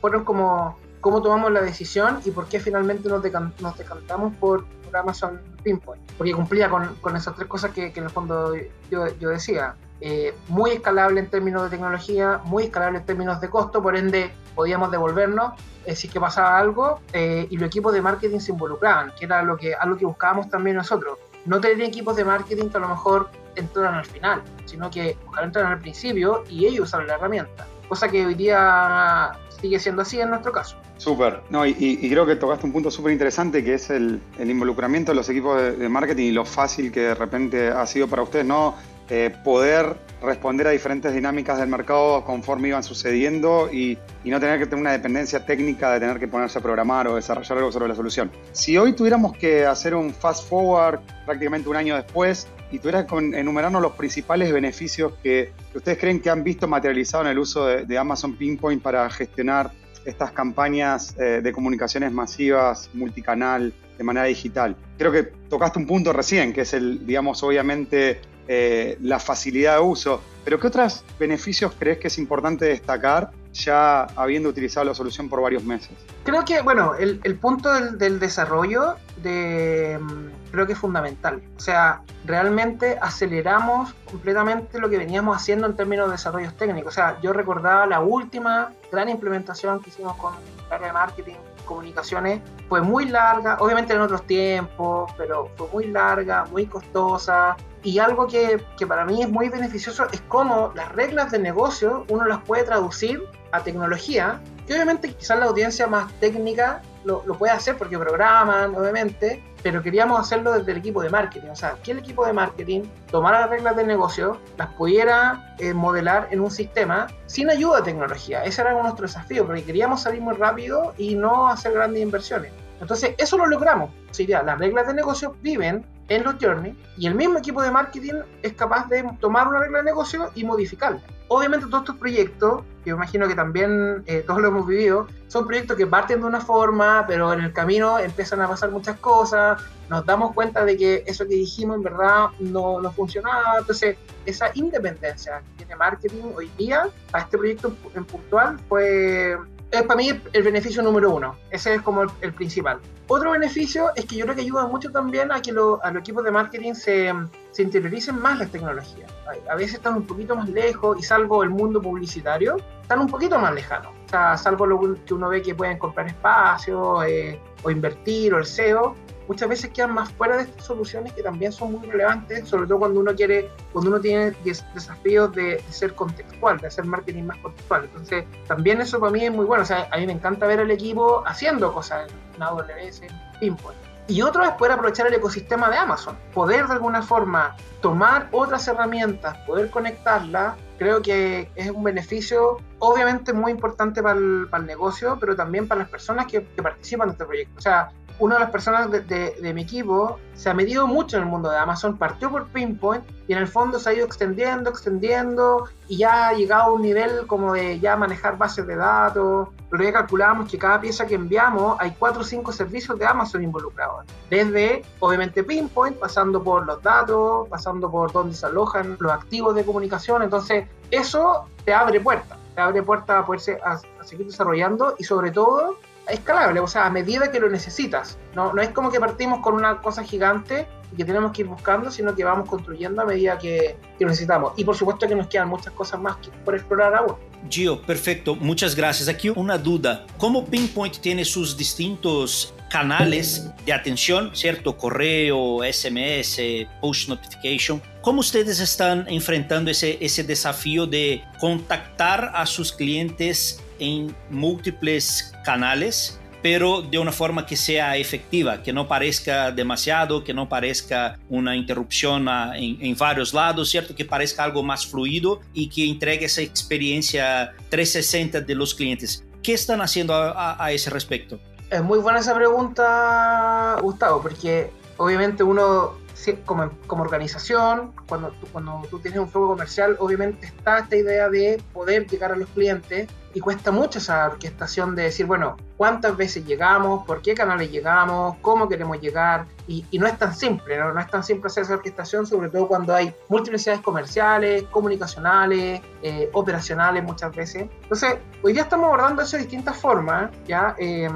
fueron 0.00 0.24
como 0.24 0.76
cómo 1.00 1.22
tomamos 1.22 1.52
la 1.52 1.60
decisión 1.62 2.18
y 2.24 2.32
por 2.32 2.48
qué 2.48 2.58
finalmente 2.58 3.08
nos, 3.08 3.22
nos 3.60 3.78
decantamos 3.78 4.34
por, 4.38 4.64
Amazon 4.92 5.40
Pinpoint. 5.62 6.02
Porque 6.18 6.32
cumplía 6.32 6.68
con, 6.68 6.96
con 6.96 7.14
esas 7.14 7.36
tres 7.36 7.46
cosas 7.46 7.70
que, 7.70 7.92
que, 7.92 8.00
en 8.00 8.06
el 8.06 8.10
fondo 8.10 8.56
yo, 8.90 9.06
yo 9.20 9.28
decía. 9.28 9.76
Eh, 10.00 10.34
muy 10.48 10.72
escalable 10.72 11.20
en 11.20 11.30
términos 11.30 11.62
de 11.62 11.70
tecnología, 11.70 12.40
muy 12.44 12.64
escalable 12.64 12.98
en 12.98 13.06
términos 13.06 13.40
de 13.40 13.48
costo, 13.48 13.80
por 13.80 13.96
ende 13.96 14.32
podíamos 14.56 14.90
devolvernos 14.90 15.52
eh, 15.86 15.94
si 15.94 16.08
que 16.08 16.20
pasaba 16.20 16.58
algo 16.58 17.00
eh, 17.12 17.46
y 17.50 17.56
los 17.56 17.66
equipos 17.66 17.92
de 17.92 18.02
marketing 18.02 18.38
se 18.38 18.52
involucraban, 18.52 19.12
que 19.18 19.24
era 19.24 19.42
lo 19.42 19.56
que, 19.56 19.74
algo 19.74 19.96
que 19.96 20.06
buscábamos 20.06 20.48
también 20.48 20.76
nosotros. 20.76 21.18
No 21.44 21.60
tener 21.60 21.82
equipos 21.82 22.16
de 22.16 22.24
marketing 22.24 22.68
que 22.68 22.76
a 22.78 22.80
lo 22.80 22.88
mejor 22.88 23.28
entraran 23.56 23.94
al 23.94 24.06
final, 24.06 24.42
sino 24.64 24.90
que 24.90 25.16
buscar 25.24 25.44
entrar 25.44 25.66
al 25.66 25.78
principio 25.78 26.44
y 26.48 26.66
ellos 26.66 26.88
usaron 26.88 27.06
la 27.06 27.14
herramienta, 27.14 27.66
cosa 27.88 28.08
que 28.08 28.24
hoy 28.26 28.34
día 28.34 29.32
sigue 29.60 29.78
siendo 29.78 30.02
así 30.02 30.20
en 30.20 30.30
nuestro 30.30 30.52
caso. 30.52 30.76
Súper, 30.96 31.42
no, 31.50 31.66
y, 31.66 32.08
creo 32.08 32.24
que 32.24 32.36
tocaste 32.36 32.66
un 32.66 32.72
punto 32.72 32.90
súper 32.90 33.12
interesante 33.12 33.64
que 33.64 33.74
es 33.74 33.90
el, 33.90 34.20
el, 34.38 34.50
involucramiento 34.50 35.12
de 35.12 35.16
los 35.16 35.28
equipos 35.28 35.60
de, 35.60 35.88
marketing 35.88 36.24
y 36.24 36.32
lo 36.32 36.44
fácil 36.44 36.92
que 36.92 37.00
de 37.00 37.14
repente 37.14 37.68
ha 37.68 37.84
sido 37.86 38.06
para 38.06 38.22
ustedes, 38.22 38.46
no 38.46 38.74
eh, 39.10 39.34
poder 39.44 39.96
responder 40.22 40.66
a 40.66 40.70
diferentes 40.70 41.12
dinámicas 41.12 41.58
del 41.58 41.68
mercado 41.68 42.24
conforme 42.24 42.68
iban 42.68 42.82
sucediendo 42.82 43.68
y, 43.70 43.98
no 44.24 44.40
tener 44.40 44.58
que 44.58 44.64
tener 44.64 44.80
una 44.80 44.92
dependencia 44.92 45.44
técnica 45.44 45.92
de 45.92 46.00
tener 46.00 46.18
que 46.18 46.26
ponerse 46.26 46.58
a 46.58 46.62
programar 46.62 47.06
o 47.08 47.16
desarrollar 47.16 47.58
algo 47.58 47.70
sobre 47.70 47.88
la 47.88 47.94
solución. 47.94 48.30
Si 48.52 48.78
hoy 48.78 48.94
tuviéramos 48.94 49.36
que 49.36 49.66
hacer 49.66 49.94
un 49.94 50.14
fast 50.14 50.48
forward 50.48 51.00
prácticamente 51.26 51.68
un 51.68 51.76
año 51.76 51.94
después 51.94 52.48
y 52.70 52.78
tuvieras 52.78 53.04
que 53.04 53.16
enumerarnos 53.16 53.82
los 53.82 53.92
principales 53.92 54.50
beneficios 54.50 55.12
que, 55.22 55.52
ustedes 55.74 55.98
creen 55.98 56.20
que 56.20 56.30
han 56.30 56.42
visto 56.42 56.66
materializado 56.66 57.24
en 57.24 57.30
el 57.30 57.38
uso 57.38 57.66
de, 57.66 57.84
de 57.84 57.98
Amazon 57.98 58.34
Pinpoint 58.34 58.82
para 58.82 59.08
gestionar 59.10 59.70
estas 60.04 60.32
campañas 60.32 61.14
eh, 61.18 61.40
de 61.42 61.52
comunicaciones 61.52 62.12
masivas, 62.12 62.90
multicanal, 62.92 63.72
de 63.96 64.04
manera 64.04 64.26
digital. 64.26 64.76
Creo 64.98 65.12
que 65.12 65.22
tocaste 65.22 65.78
un 65.78 65.86
punto 65.86 66.12
recién, 66.12 66.52
que 66.52 66.62
es 66.62 66.74
el, 66.74 67.06
digamos, 67.06 67.42
obviamente 67.42 68.20
eh, 68.48 68.98
la 69.00 69.18
facilidad 69.18 69.76
de 69.76 69.80
uso, 69.80 70.20
pero 70.44 70.60
¿qué 70.60 70.66
otros 70.66 71.02
beneficios 71.18 71.72
crees 71.78 71.98
que 71.98 72.08
es 72.08 72.18
importante 72.18 72.66
destacar 72.66 73.30
ya 73.54 74.02
habiendo 74.16 74.48
utilizado 74.48 74.84
la 74.84 74.94
solución 74.94 75.28
por 75.28 75.40
varios 75.40 75.64
meses? 75.64 75.92
Creo 76.24 76.44
que, 76.44 76.60
bueno, 76.60 76.94
el, 76.94 77.36
punto 77.36 77.72
del, 77.92 78.18
desarrollo 78.18 78.96
de, 79.22 79.98
mm, 80.00 80.50
creo 80.50 80.66
que 80.66 80.72
es 80.74 80.78
fundamental. 80.78 81.42
O 81.56 81.60
sea, 81.60 82.02
realmente 82.26 82.98
aceleramos 83.00 83.94
completamente 84.10 84.78
lo 84.78 84.90
que 84.90 84.98
veníamos 84.98 85.36
haciendo 85.36 85.66
en 85.66 85.76
términos 85.76 86.06
de 86.06 86.12
desarrollos 86.12 86.54
técnicos. 86.56 86.92
O 86.92 86.94
sea, 86.94 87.18
yo 87.22 87.32
recordaba 87.32 87.86
la 87.86 88.00
última 88.00 88.72
gran 88.92 89.08
implementación 89.08 89.80
que 89.80 89.90
hicimos 89.90 90.16
con 90.16 90.34
el 90.34 90.72
área 90.72 90.88
de 90.88 90.92
marketing 90.92 91.36
comunicaciones 91.64 92.40
fue 92.68 92.80
muy 92.80 93.06
larga, 93.06 93.56
obviamente 93.60 93.94
en 93.94 94.00
otros 94.00 94.26
tiempos, 94.26 95.12
pero 95.16 95.50
fue 95.56 95.68
muy 95.72 95.86
larga, 95.88 96.44
muy 96.50 96.66
costosa. 96.66 97.56
Y 97.82 97.98
algo 97.98 98.26
que, 98.26 98.64
que 98.78 98.86
para 98.86 99.04
mí 99.04 99.22
es 99.22 99.28
muy 99.28 99.48
beneficioso 99.48 100.06
es 100.10 100.22
cómo 100.28 100.72
las 100.74 100.90
reglas 100.92 101.30
de 101.30 101.38
negocio 101.38 102.04
uno 102.08 102.24
las 102.24 102.40
puede 102.42 102.64
traducir 102.64 103.22
a 103.52 103.60
tecnología, 103.62 104.40
que 104.66 104.74
obviamente 104.74 105.12
quizás 105.12 105.38
la 105.38 105.46
audiencia 105.46 105.86
más 105.86 106.12
técnica 106.14 106.80
lo, 107.04 107.22
lo 107.26 107.36
puede 107.36 107.52
hacer 107.52 107.76
porque 107.76 107.98
programan, 107.98 108.74
obviamente, 108.74 109.42
pero 109.64 109.82
queríamos 109.82 110.20
hacerlo 110.20 110.52
desde 110.52 110.72
el 110.72 110.78
equipo 110.78 111.02
de 111.02 111.08
marketing. 111.08 111.48
O 111.48 111.56
sea, 111.56 111.76
que 111.82 111.92
el 111.92 111.98
equipo 111.98 112.24
de 112.26 112.34
marketing 112.34 112.82
tomara 113.10 113.40
las 113.40 113.50
reglas 113.50 113.74
del 113.74 113.86
negocio, 113.86 114.38
las 114.58 114.68
pudiera 114.74 115.56
eh, 115.58 115.72
modelar 115.72 116.28
en 116.30 116.40
un 116.40 116.50
sistema 116.50 117.06
sin 117.24 117.48
ayuda 117.48 117.78
de 117.78 117.84
tecnología. 117.84 118.44
Ese 118.44 118.60
era 118.60 118.74
nuestro 118.74 119.06
desafío, 119.06 119.46
porque 119.46 119.64
queríamos 119.64 120.02
salir 120.02 120.20
muy 120.20 120.34
rápido 120.34 120.92
y 120.98 121.14
no 121.14 121.48
hacer 121.48 121.72
grandes 121.72 122.02
inversiones. 122.02 122.52
Entonces, 122.78 123.14
eso 123.16 123.38
lo 123.38 123.46
logramos. 123.46 123.88
O 124.10 124.14
sea, 124.14 124.42
las 124.42 124.58
reglas 124.58 124.86
de 124.86 124.92
negocio 124.92 125.34
viven 125.40 125.86
en 126.08 126.24
los 126.24 126.36
journey 126.40 126.76
y 126.96 127.06
el 127.06 127.14
mismo 127.14 127.38
equipo 127.38 127.62
de 127.62 127.70
marketing 127.70 128.14
es 128.42 128.52
capaz 128.52 128.88
de 128.88 129.04
tomar 129.20 129.48
una 129.48 129.60
regla 129.60 129.78
de 129.78 129.84
negocio 129.84 130.30
y 130.34 130.44
modificarla. 130.44 131.00
Obviamente 131.28 131.66
todos 131.66 131.84
estos 131.84 131.96
proyectos, 131.96 132.62
que 132.84 132.90
yo 132.90 132.96
imagino 132.96 133.26
que 133.26 133.34
también 133.34 134.04
eh, 134.06 134.22
todos 134.26 134.42
lo 134.42 134.48
hemos 134.48 134.66
vivido, 134.66 135.08
son 135.28 135.46
proyectos 135.46 135.76
que 135.76 135.86
parten 135.86 136.20
de 136.20 136.26
una 136.26 136.40
forma, 136.40 137.04
pero 137.08 137.32
en 137.32 137.40
el 137.40 137.52
camino 137.52 137.98
empiezan 137.98 138.42
a 138.42 138.48
pasar 138.48 138.70
muchas 138.70 138.98
cosas, 138.98 139.60
nos 139.88 140.04
damos 140.04 140.34
cuenta 140.34 140.64
de 140.64 140.76
que 140.76 141.02
eso 141.06 141.24
que 141.24 141.34
dijimos 141.34 141.76
en 141.78 141.82
verdad 141.82 142.26
no, 142.40 142.80
no 142.80 142.92
funcionaba, 142.92 143.58
entonces 143.58 143.96
esa 144.26 144.50
independencia 144.54 145.40
que 145.56 145.64
tiene 145.64 145.76
marketing 145.76 146.32
hoy 146.36 146.50
día 146.58 146.88
a 147.12 147.20
este 147.20 147.38
proyecto 147.38 147.74
en 147.94 148.04
puntual 148.04 148.58
fue 148.68 149.38
es 149.78 149.86
para 149.86 149.96
mí 149.96 150.10
el 150.32 150.42
beneficio 150.42 150.82
número 150.82 151.10
uno. 151.10 151.36
Ese 151.50 151.74
es 151.74 151.82
como 151.82 152.02
el, 152.02 152.32
principal. 152.32 152.80
Otro 153.06 153.32
beneficio 153.32 153.90
es 153.96 154.06
que 154.06 154.16
yo 154.16 154.24
creo 154.24 154.36
que 154.36 154.42
ayuda 154.42 154.66
mucho 154.66 154.90
también 154.90 155.30
a 155.32 155.40
que 155.40 155.52
los 155.52 155.78
equipos 155.96 156.24
de 156.24 156.30
marketing 156.30 156.74
se, 156.74 157.12
se 157.50 157.62
interioricen 157.62 158.18
más 158.18 158.38
las 158.38 158.50
tecnologías. 158.50 159.10
A 159.50 159.54
veces 159.54 159.74
están 159.74 159.94
un 159.94 160.06
poquito 160.06 160.36
más 160.36 160.48
lejos 160.48 160.98
y 160.98 161.02
salvo 161.02 161.42
el 161.42 161.50
mundo 161.50 161.80
publicitario, 161.80 162.56
están 162.82 163.00
un 163.00 163.08
poquito 163.08 163.38
más 163.38 163.54
lejanos. 163.54 163.92
O 164.06 164.08
sea, 164.08 164.36
salvo 164.36 164.66
lo 164.66 164.96
que 165.04 165.14
uno 165.14 165.28
ve 165.28 165.42
que 165.42 165.54
pueden 165.54 165.78
comprar 165.78 166.06
espacio 166.06 167.02
eh, 167.02 167.40
o 167.62 167.70
invertir 167.70 168.34
o 168.34 168.38
el 168.38 168.46
SEO, 168.46 168.94
muchas 169.28 169.48
veces 169.48 169.70
quedan 169.70 169.92
más 169.92 170.10
fuera 170.12 170.36
de 170.36 170.42
estas 170.44 170.64
soluciones 170.64 171.12
que 171.12 171.22
también 171.22 171.52
son 171.52 171.72
muy 171.72 171.86
relevantes, 171.86 172.48
sobre 172.48 172.66
todo 172.66 172.78
cuando 172.78 173.00
uno 173.00 173.14
quiere, 173.14 173.50
cuando 173.72 173.90
uno 173.90 174.00
tiene 174.00 174.32
desafíos 174.74 175.32
de, 175.34 175.62
ser 175.70 175.94
contextual, 175.94 176.58
de 176.58 176.66
hacer 176.66 176.84
marketing 176.84 177.24
más 177.24 177.38
contextual. 177.38 177.84
Entonces, 177.84 178.24
también 178.46 178.80
eso 178.80 179.00
para 179.00 179.12
mí 179.12 179.24
es 179.24 179.32
muy 179.32 179.44
bueno. 179.44 179.62
O 179.62 179.66
sea, 179.66 179.88
a 179.90 179.98
mí 179.98 180.06
me 180.06 180.12
encanta 180.12 180.46
ver 180.46 180.60
al 180.60 180.70
equipo 180.70 181.22
haciendo 181.26 181.72
cosas 181.72 182.10
en 182.36 182.42
AWS, 182.42 183.02
en 183.02 183.10
Pinpoint. 183.40 183.78
Y 184.06 184.20
otro 184.20 184.44
es 184.44 184.50
poder 184.52 184.72
aprovechar 184.72 185.06
el 185.06 185.14
ecosistema 185.14 185.70
de 185.70 185.78
Amazon, 185.78 186.18
poder 186.34 186.66
de 186.66 186.74
alguna 186.74 187.00
forma 187.00 187.56
tomar 187.80 188.28
otras 188.32 188.68
herramientas, 188.68 189.38
poder 189.46 189.70
conectarlas, 189.70 190.56
creo 190.78 191.00
que 191.00 191.50
es 191.54 191.70
un 191.70 191.82
beneficio 191.82 192.58
obviamente 192.78 193.32
muy 193.32 193.52
importante 193.52 194.02
para 194.02 194.18
el, 194.18 194.66
negocio, 194.66 195.16
pero 195.20 195.36
también 195.36 195.68
para 195.68 195.80
las 195.80 195.90
personas 195.90 196.26
que, 196.26 196.40
participan 196.40 197.08
de 197.08 197.12
este 197.12 197.24
proyecto. 197.24 197.58
O 197.58 197.60
sea, 197.60 197.90
una 198.18 198.36
de 198.36 198.40
las 198.42 198.50
personas 198.50 198.90
de, 198.90 199.52
mi 199.54 199.62
equipo 199.62 200.18
se 200.34 200.48
ha 200.48 200.54
medido 200.54 200.86
mucho 200.86 201.16
en 201.16 201.24
el 201.24 201.28
mundo 201.28 201.50
de 201.50 201.58
Amazon, 201.58 201.96
partió 201.96 202.30
por 202.30 202.46
Pinpoint 202.46 203.04
y 203.26 203.32
en 203.32 203.38
el 203.38 203.48
fondo 203.48 203.78
se 203.78 203.90
ha 203.90 203.94
ido 203.94 204.06
extendiendo, 204.06 204.70
extendiendo 204.70 205.68
y 205.88 205.98
ya 205.98 206.28
ha 206.28 206.32
llegado 206.32 206.64
a 206.64 206.72
un 206.72 206.82
nivel 206.82 207.26
como 207.26 207.54
de 207.54 207.80
ya 207.80 207.96
manejar 207.96 208.38
bases 208.38 208.66
de 208.66 208.76
datos. 208.76 209.48
Pero 209.70 209.82
ya 209.82 209.92
calculamos 209.92 210.48
que 210.48 210.56
cada 210.56 210.80
pieza 210.80 211.06
que 211.06 211.16
enviamos 211.16 211.76
hay 211.80 211.92
cuatro 211.98 212.20
o 212.20 212.24
cinco 212.24 212.52
servicios 212.52 212.96
de 212.98 213.06
Amazon 213.06 213.42
involucrados. 213.42 214.04
Desde, 214.30 214.84
obviamente, 215.00 215.42
Pinpoint, 215.42 215.98
pasando 215.98 216.42
por 216.42 216.64
los 216.64 216.80
datos, 216.82 217.48
pasando 217.48 217.90
por 217.90 218.12
dónde 218.12 218.36
se 218.36 218.46
alojan 218.46 218.96
los 219.00 219.10
activos 219.10 219.56
de 219.56 219.64
comunicación. 219.64 220.22
Entonces, 220.22 220.68
eso 220.92 221.48
te 221.64 221.74
abre 221.74 222.00
puertas, 222.00 222.38
te 222.54 222.60
abre 222.60 222.82
puertas 222.82 223.22
a 223.22 223.26
poderse 223.26 223.58
seguir 224.04 224.26
desarrollando 224.26 224.94
y 224.98 225.04
sobre 225.04 225.30
todo 225.30 225.78
escalable, 226.08 226.60
o 226.60 226.66
sea, 226.66 226.86
a 226.86 226.90
medida 226.90 227.30
que 227.30 227.40
lo 227.40 227.48
necesitas. 227.48 228.18
No, 228.34 228.52
no 228.52 228.60
es 228.60 228.68
como 228.70 228.90
que 228.90 229.00
partimos 229.00 229.40
con 229.40 229.54
una 229.54 229.80
cosa 229.80 230.04
gigante 230.04 230.66
y 230.92 230.96
que 230.96 231.04
tenemos 231.04 231.32
que 231.32 231.42
ir 231.42 231.48
buscando, 231.48 231.90
sino 231.90 232.14
que 232.14 232.24
vamos 232.24 232.48
construyendo 232.48 233.02
a 233.02 233.04
medida 233.06 233.38
que, 233.38 233.76
que 233.98 234.04
necesitamos. 234.04 234.52
Y 234.56 234.64
por 234.64 234.76
supuesto 234.76 235.08
que 235.08 235.14
nos 235.14 235.28
quedan 235.28 235.48
muchas 235.48 235.72
cosas 235.72 236.00
más 236.00 236.16
por 236.44 236.54
explorar 236.54 236.94
aún. 236.94 237.16
Gio, 237.48 237.80
perfecto, 237.82 238.36
muchas 238.36 238.74
gracias. 238.74 239.08
Aquí 239.08 239.30
una 239.30 239.58
duda. 239.58 240.06
¿Cómo 240.18 240.44
Pinpoint 240.44 240.98
tiene 240.98 241.24
sus 241.24 241.56
distintos 241.56 242.54
canales 242.74 243.48
de 243.64 243.72
atención, 243.72 244.32
¿cierto? 244.34 244.76
Correo, 244.76 245.60
SMS, 245.62 246.40
push 246.80 247.06
notification. 247.06 247.80
¿Cómo 248.00 248.18
ustedes 248.18 248.58
están 248.58 249.06
enfrentando 249.08 249.70
ese, 249.70 249.96
ese 250.00 250.24
desafío 250.24 250.84
de 250.84 251.22
contactar 251.38 252.32
a 252.34 252.44
sus 252.46 252.72
clientes 252.72 253.62
en 253.78 254.12
múltiples 254.28 255.32
canales, 255.44 256.18
pero 256.42 256.82
de 256.82 256.98
una 256.98 257.12
forma 257.12 257.46
que 257.46 257.56
sea 257.56 257.96
efectiva, 257.96 258.60
que 258.60 258.72
no 258.72 258.88
parezca 258.88 259.52
demasiado, 259.52 260.24
que 260.24 260.34
no 260.34 260.48
parezca 260.48 261.16
una 261.28 261.54
interrupción 261.54 262.26
en, 262.56 262.84
en, 262.84 262.96
varios 262.96 263.32
lados, 263.32 263.70
¿cierto? 263.70 263.94
Que 263.94 264.04
parezca 264.04 264.42
algo 264.42 264.64
más 264.64 264.84
fluido 264.84 265.40
y 265.52 265.68
que 265.68 265.88
entregue 265.88 266.26
esa 266.26 266.42
experiencia 266.42 267.52
360 267.68 268.40
de 268.40 268.54
los 268.56 268.74
clientes. 268.74 269.24
¿Qué 269.44 269.52
están 269.52 269.80
haciendo 269.80 270.12
a, 270.12 270.56
a 270.58 270.72
ese 270.72 270.90
respecto? 270.90 271.38
Es 271.74 271.82
muy 271.82 271.98
buena 271.98 272.20
esa 272.20 272.36
pregunta, 272.36 273.78
Gustavo, 273.82 274.22
porque 274.22 274.70
obviamente 274.96 275.42
uno 275.42 275.94
como, 276.44 276.70
como 276.86 277.02
organización, 277.02 277.92
cuando 278.08 278.32
cuando 278.52 278.82
tú 278.90 278.98
tienes 279.00 279.20
un 279.20 279.28
flujo 279.28 279.48
comercial, 279.48 279.96
obviamente 279.98 280.46
está 280.46 280.78
esta 280.78 280.96
idea 280.96 281.28
de 281.28 281.62
poder 281.72 282.06
llegar 282.06 282.32
a 282.32 282.36
los 282.36 282.48
clientes 282.50 283.08
y 283.34 283.40
cuesta 283.40 283.72
mucho 283.72 283.98
esa 283.98 284.26
orquestación 284.26 284.94
de 284.94 285.04
decir, 285.04 285.26
bueno, 285.26 285.56
cuántas 285.76 286.16
veces 286.16 286.46
llegamos, 286.46 287.04
por 287.04 287.20
qué 287.20 287.34
canales 287.34 287.70
llegamos, 287.70 288.36
cómo 288.40 288.68
queremos 288.68 289.00
llegar, 289.00 289.46
y, 289.66 289.84
y 289.90 289.98
no 289.98 290.06
es 290.06 290.16
tan 290.16 290.34
simple, 290.34 290.78
¿no? 290.78 290.92
¿no? 290.92 291.00
es 291.00 291.10
tan 291.10 291.24
simple 291.24 291.48
hacer 291.48 291.64
esa 291.64 291.74
orquestación, 291.74 292.26
sobre 292.26 292.48
todo 292.48 292.68
cuando 292.68 292.94
hay 292.94 293.12
múltiples 293.28 293.68
comerciales, 293.82 294.62
comunicacionales, 294.70 295.80
eh, 296.02 296.30
operacionales 296.32 297.02
muchas 297.02 297.34
veces. 297.34 297.68
Entonces, 297.82 298.18
hoy 298.42 298.52
día 298.52 298.62
estamos 298.62 298.86
abordando 298.86 299.22
eso 299.22 299.36
de 299.36 299.42
distintas 299.42 299.76
formas, 299.76 300.30
¿ya? 300.46 300.76
Eh, 300.78 301.10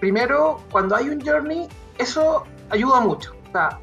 primero, 0.00 0.60
cuando 0.72 0.96
hay 0.96 1.08
un 1.10 1.20
journey, 1.20 1.68
eso 1.98 2.44
ayuda 2.70 3.00
mucho 3.00 3.36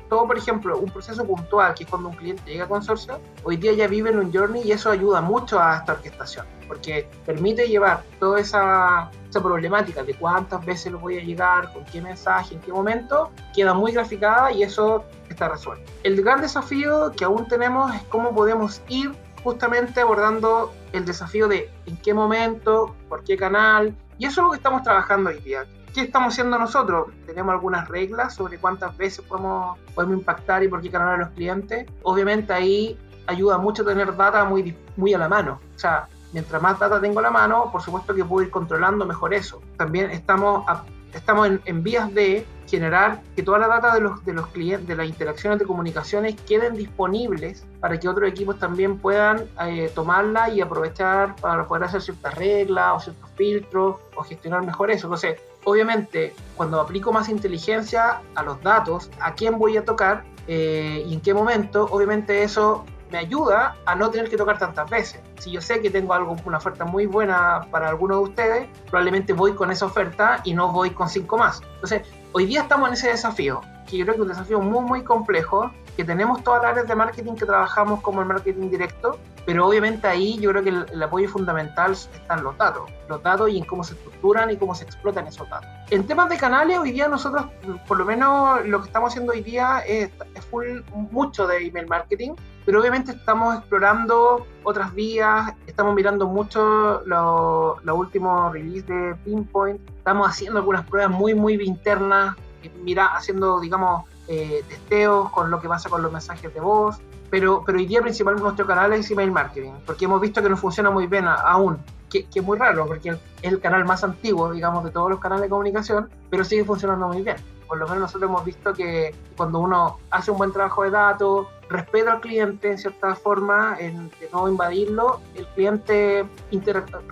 todo, 0.09 0.27
por 0.27 0.37
ejemplo, 0.37 0.77
un 0.77 0.89
proceso 0.89 1.25
puntual, 1.25 1.73
que 1.73 1.83
es 1.83 1.89
cuando 1.89 2.09
un 2.09 2.15
cliente 2.15 2.43
llega 2.45 2.65
a 2.65 2.67
consorcio, 2.67 3.19
hoy 3.43 3.57
día 3.57 3.73
ya 3.73 3.87
vive 3.87 4.09
en 4.09 4.19
un 4.19 4.33
journey 4.33 4.61
y 4.63 4.71
eso 4.71 4.91
ayuda 4.91 5.21
mucho 5.21 5.59
a 5.59 5.77
esta 5.77 5.93
orquestación, 5.93 6.45
porque 6.67 7.07
permite 7.25 7.67
llevar 7.67 8.03
toda 8.19 8.39
esa, 8.39 9.09
esa 9.29 9.41
problemática 9.41 10.03
de 10.03 10.13
cuántas 10.15 10.65
veces 10.65 10.91
lo 10.91 10.99
voy 10.99 11.17
a 11.17 11.23
llegar, 11.23 11.71
con 11.73 11.83
qué 11.85 12.01
mensaje, 12.01 12.55
en 12.55 12.61
qué 12.61 12.71
momento, 12.71 13.31
queda 13.53 13.73
muy 13.73 13.91
graficada 13.91 14.51
y 14.51 14.63
eso 14.63 15.03
está 15.29 15.49
resuelto. 15.49 15.91
El 16.03 16.21
gran 16.21 16.41
desafío 16.41 17.11
que 17.15 17.25
aún 17.25 17.47
tenemos 17.47 17.93
es 17.95 18.01
cómo 18.03 18.33
podemos 18.33 18.81
ir 18.87 19.11
justamente 19.43 20.01
abordando 20.01 20.73
el 20.93 21.05
desafío 21.05 21.47
de 21.47 21.69
en 21.85 21.97
qué 21.97 22.13
momento, 22.13 22.95
por 23.09 23.23
qué 23.23 23.35
canal, 23.35 23.95
y 24.17 24.25
eso 24.25 24.41
es 24.41 24.45
lo 24.45 24.51
que 24.51 24.57
estamos 24.57 24.83
trabajando 24.83 25.29
hoy 25.29 25.39
día. 25.39 25.65
¿Qué 25.93 26.01
estamos 26.01 26.33
haciendo 26.33 26.57
nosotros? 26.57 27.09
Tenemos 27.27 27.53
algunas 27.53 27.87
reglas 27.87 28.33
sobre 28.33 28.57
cuántas 28.57 28.97
veces 28.97 29.23
podemos, 29.23 29.77
impactar 29.95 30.63
y 30.63 30.67
por 30.67 30.81
qué 30.81 30.89
canal 30.89 31.09
a 31.09 31.17
los 31.17 31.29
clientes. 31.29 31.85
Obviamente 32.01 32.51
ahí 32.51 32.97
ayuda 33.27 33.59
mucho 33.59 33.85
tener 33.85 34.15
data 34.17 34.43
muy, 34.43 34.75
muy 34.97 35.13
a 35.13 35.19
la 35.19 35.29
mano. 35.29 35.59
O 35.75 35.79
sea, 35.79 36.07
mientras 36.31 36.59
más 36.59 36.79
data 36.79 36.99
tengo 36.99 37.19
a 37.19 37.21
la 37.21 37.29
mano, 37.29 37.69
por 37.71 37.83
supuesto 37.83 38.15
que 38.15 38.25
puedo 38.25 38.43
ir 38.43 38.49
controlando 38.49 39.05
mejor 39.05 39.35
eso. 39.35 39.61
También 39.77 40.09
estamos, 40.09 40.65
estamos 41.13 41.47
en, 41.63 41.83
vías 41.83 42.11
de 42.11 42.43
generar 42.67 43.21
que 43.35 43.43
toda 43.43 43.59
la 43.59 43.67
data 43.67 43.93
de 43.93 44.01
los, 44.01 44.25
de 44.25 44.33
los 44.33 44.47
clientes, 44.47 44.87
de 44.87 44.95
las 44.95 45.07
interacciones 45.07 45.59
de 45.59 45.65
comunicaciones 45.65 46.41
queden 46.41 46.73
disponibles 46.73 47.67
para 47.79 47.99
que 47.99 48.09
otros 48.09 48.27
equipos 48.27 48.57
también 48.57 48.97
puedan 48.97 49.47
eh, 49.61 49.91
tomarla 49.93 50.49
y 50.49 50.59
aprovechar 50.59 51.35
para 51.35 51.67
poder 51.67 51.83
hacer 51.83 52.01
ciertas 52.01 52.33
reglas 52.33 52.93
o 52.95 52.99
ciertos 52.99 53.29
filtros 53.35 53.97
o 54.15 54.23
gestionar 54.23 54.65
mejor 54.65 54.89
eso. 54.89 55.05
Entonces, 55.05 55.39
obviamente, 55.65 56.35
cuando 56.55 56.79
aplico 56.79 57.11
más 57.11 57.29
inteligencia 57.29 58.21
a 58.35 58.43
los 58.43 58.61
datos, 58.61 59.09
a 59.19 59.33
quién 59.33 59.57
voy 59.57 59.77
a 59.77 59.85
tocar 59.85 60.23
eh, 60.47 61.03
y 61.07 61.13
en 61.13 61.21
qué 61.21 61.33
momento, 61.33 61.87
obviamente 61.91 62.43
eso 62.43 62.85
me 63.11 63.19
ayuda 63.19 63.75
a 63.85 63.93
no 63.93 64.09
tener 64.09 64.27
que 64.27 64.37
tocar 64.37 64.57
tantas 64.57 64.89
veces. 64.89 65.21
Si 65.37 65.51
yo 65.51 65.61
sé 65.61 65.81
que 65.81 65.91
tengo 65.91 66.13
algo, 66.13 66.35
una 66.45 66.57
oferta 66.57 66.83
muy 66.83 67.05
buena 67.05 67.67
para 67.69 67.89
alguno 67.89 68.17
de 68.17 68.23
ustedes, 68.23 68.67
probablemente 68.89 69.33
voy 69.33 69.53
con 69.53 69.69
esa 69.71 69.85
oferta 69.85 70.41
y 70.43 70.53
no 70.55 70.71
voy 70.71 70.89
con 70.89 71.07
cinco 71.07 71.37
más. 71.37 71.61
Entonces, 71.75 72.01
hoy 72.31 72.47
día 72.47 72.61
estamos 72.61 72.87
en 72.87 72.95
ese 72.95 73.09
desafío, 73.09 73.61
que 73.93 73.99
yo 73.99 74.05
creo 74.05 74.15
que 74.15 74.21
es 74.21 74.27
un 74.27 74.27
desafío 74.29 74.59
muy, 74.59 74.83
muy 74.83 75.03
complejo, 75.03 75.71
que 75.95 76.03
tenemos 76.03 76.43
todas 76.43 76.63
las 76.63 76.71
áreas 76.71 76.87
de 76.87 76.95
marketing 76.95 77.35
que 77.35 77.45
trabajamos 77.45 78.01
como 78.01 78.21
el 78.21 78.27
marketing 78.27 78.71
directo, 78.71 79.19
pero 79.45 79.67
obviamente 79.67 80.07
ahí 80.07 80.39
yo 80.39 80.49
creo 80.49 80.63
que 80.63 80.69
el, 80.69 81.03
apoyo 81.03 81.29
fundamental 81.29 81.91
está 81.91 82.35
en 82.35 82.43
los 82.43 82.57
datos, 82.57 82.89
los 83.07 83.21
datos 83.21 83.49
y 83.51 83.59
en 83.59 83.65
cómo 83.65 83.83
se 83.83 83.93
estructuran 83.93 84.49
y 84.49 84.57
cómo 84.57 84.73
se 84.73 84.85
explotan 84.85 85.27
esos 85.27 85.47
datos. 85.49 85.69
En 85.91 86.07
temas 86.07 86.29
de 86.29 86.37
canales, 86.37 86.79
hoy 86.79 86.91
día 86.91 87.07
nosotros, 87.07 87.45
por 87.87 87.99
lo 87.99 88.05
menos 88.05 88.65
lo 88.65 88.81
que 88.81 88.87
estamos 88.87 89.11
haciendo 89.11 89.33
hoy 89.33 89.41
día 89.41 89.79
es, 89.85 90.09
full, 90.49 90.81
mucho 91.11 91.45
de 91.45 91.67
email 91.67 91.87
marketing, 91.87 92.31
pero 92.65 92.79
obviamente 92.79 93.11
estamos 93.11 93.57
explorando 93.57 94.47
otras 94.63 94.93
vías, 94.95 95.53
estamos 95.67 95.93
mirando 95.93 96.27
mucho 96.27 97.01
los 97.05 97.77
últimos 97.85 98.51
release 98.53 98.87
de 98.91 99.13
Pinpoint, 99.23 99.79
estamos 99.97 100.27
haciendo 100.27 100.59
algunas 100.59 100.87
pruebas 100.87 101.11
muy, 101.11 101.35
muy 101.35 101.61
internas, 101.61 102.35
mira, 102.69 103.07
haciendo, 103.15 103.59
digamos, 103.59 104.05
eh, 104.27 104.63
testeos 104.67 105.29
con 105.31 105.51
lo 105.51 105.59
que 105.59 105.67
pasa 105.67 105.89
con 105.89 106.01
los 106.01 106.11
mensajes 106.11 106.53
de 106.53 106.59
voz, 106.59 106.97
pero, 107.29 107.63
pero 107.65 107.77
hoy 107.77 107.85
día 107.85 108.01
principalmente 108.01 108.43
nuestro 108.43 108.65
canal 108.65 108.93
es 108.93 109.09
email 109.11 109.31
marketing, 109.31 109.71
porque 109.85 110.05
hemos 110.05 110.21
visto 110.21 110.41
que 110.41 110.49
no 110.49 110.57
funciona 110.57 110.91
muy 110.91 111.07
bien 111.07 111.25
aún, 111.27 111.77
que, 112.21 112.39
es 112.39 112.43
muy 112.43 112.57
raro, 112.57 112.85
porque 112.85 113.09
es 113.09 113.17
el 113.41 113.59
canal 113.59 113.85
más 113.85 114.03
antiguo, 114.03 114.51
digamos, 114.51 114.83
de 114.83 114.91
todos 114.91 115.09
los 115.09 115.19
canales 115.19 115.43
de 115.43 115.49
comunicación, 115.49 116.09
pero 116.29 116.43
sigue 116.43 116.63
funcionando 116.63 117.07
muy 117.07 117.21
bien. 117.21 117.37
Por 117.67 117.77
lo 117.79 117.85
menos 117.85 118.01
nosotros 118.01 118.29
hemos 118.29 118.45
visto 118.45 118.73
que 118.73 119.15
cuando 119.35 119.59
uno 119.59 119.97
hace 120.11 120.29
un 120.29 120.37
buen 120.37 120.51
trabajo 120.51 120.83
de 120.83 120.91
datos, 120.91 121.47
respeta 121.69 122.13
al 122.13 122.21
cliente 122.21 122.69
en 122.69 122.77
cierta 122.77 123.15
forma, 123.15 123.77
en, 123.79 124.09
de 124.09 124.29
no 124.31 124.47
invadirlo, 124.47 125.21
el 125.33 125.47
cliente 125.47 126.25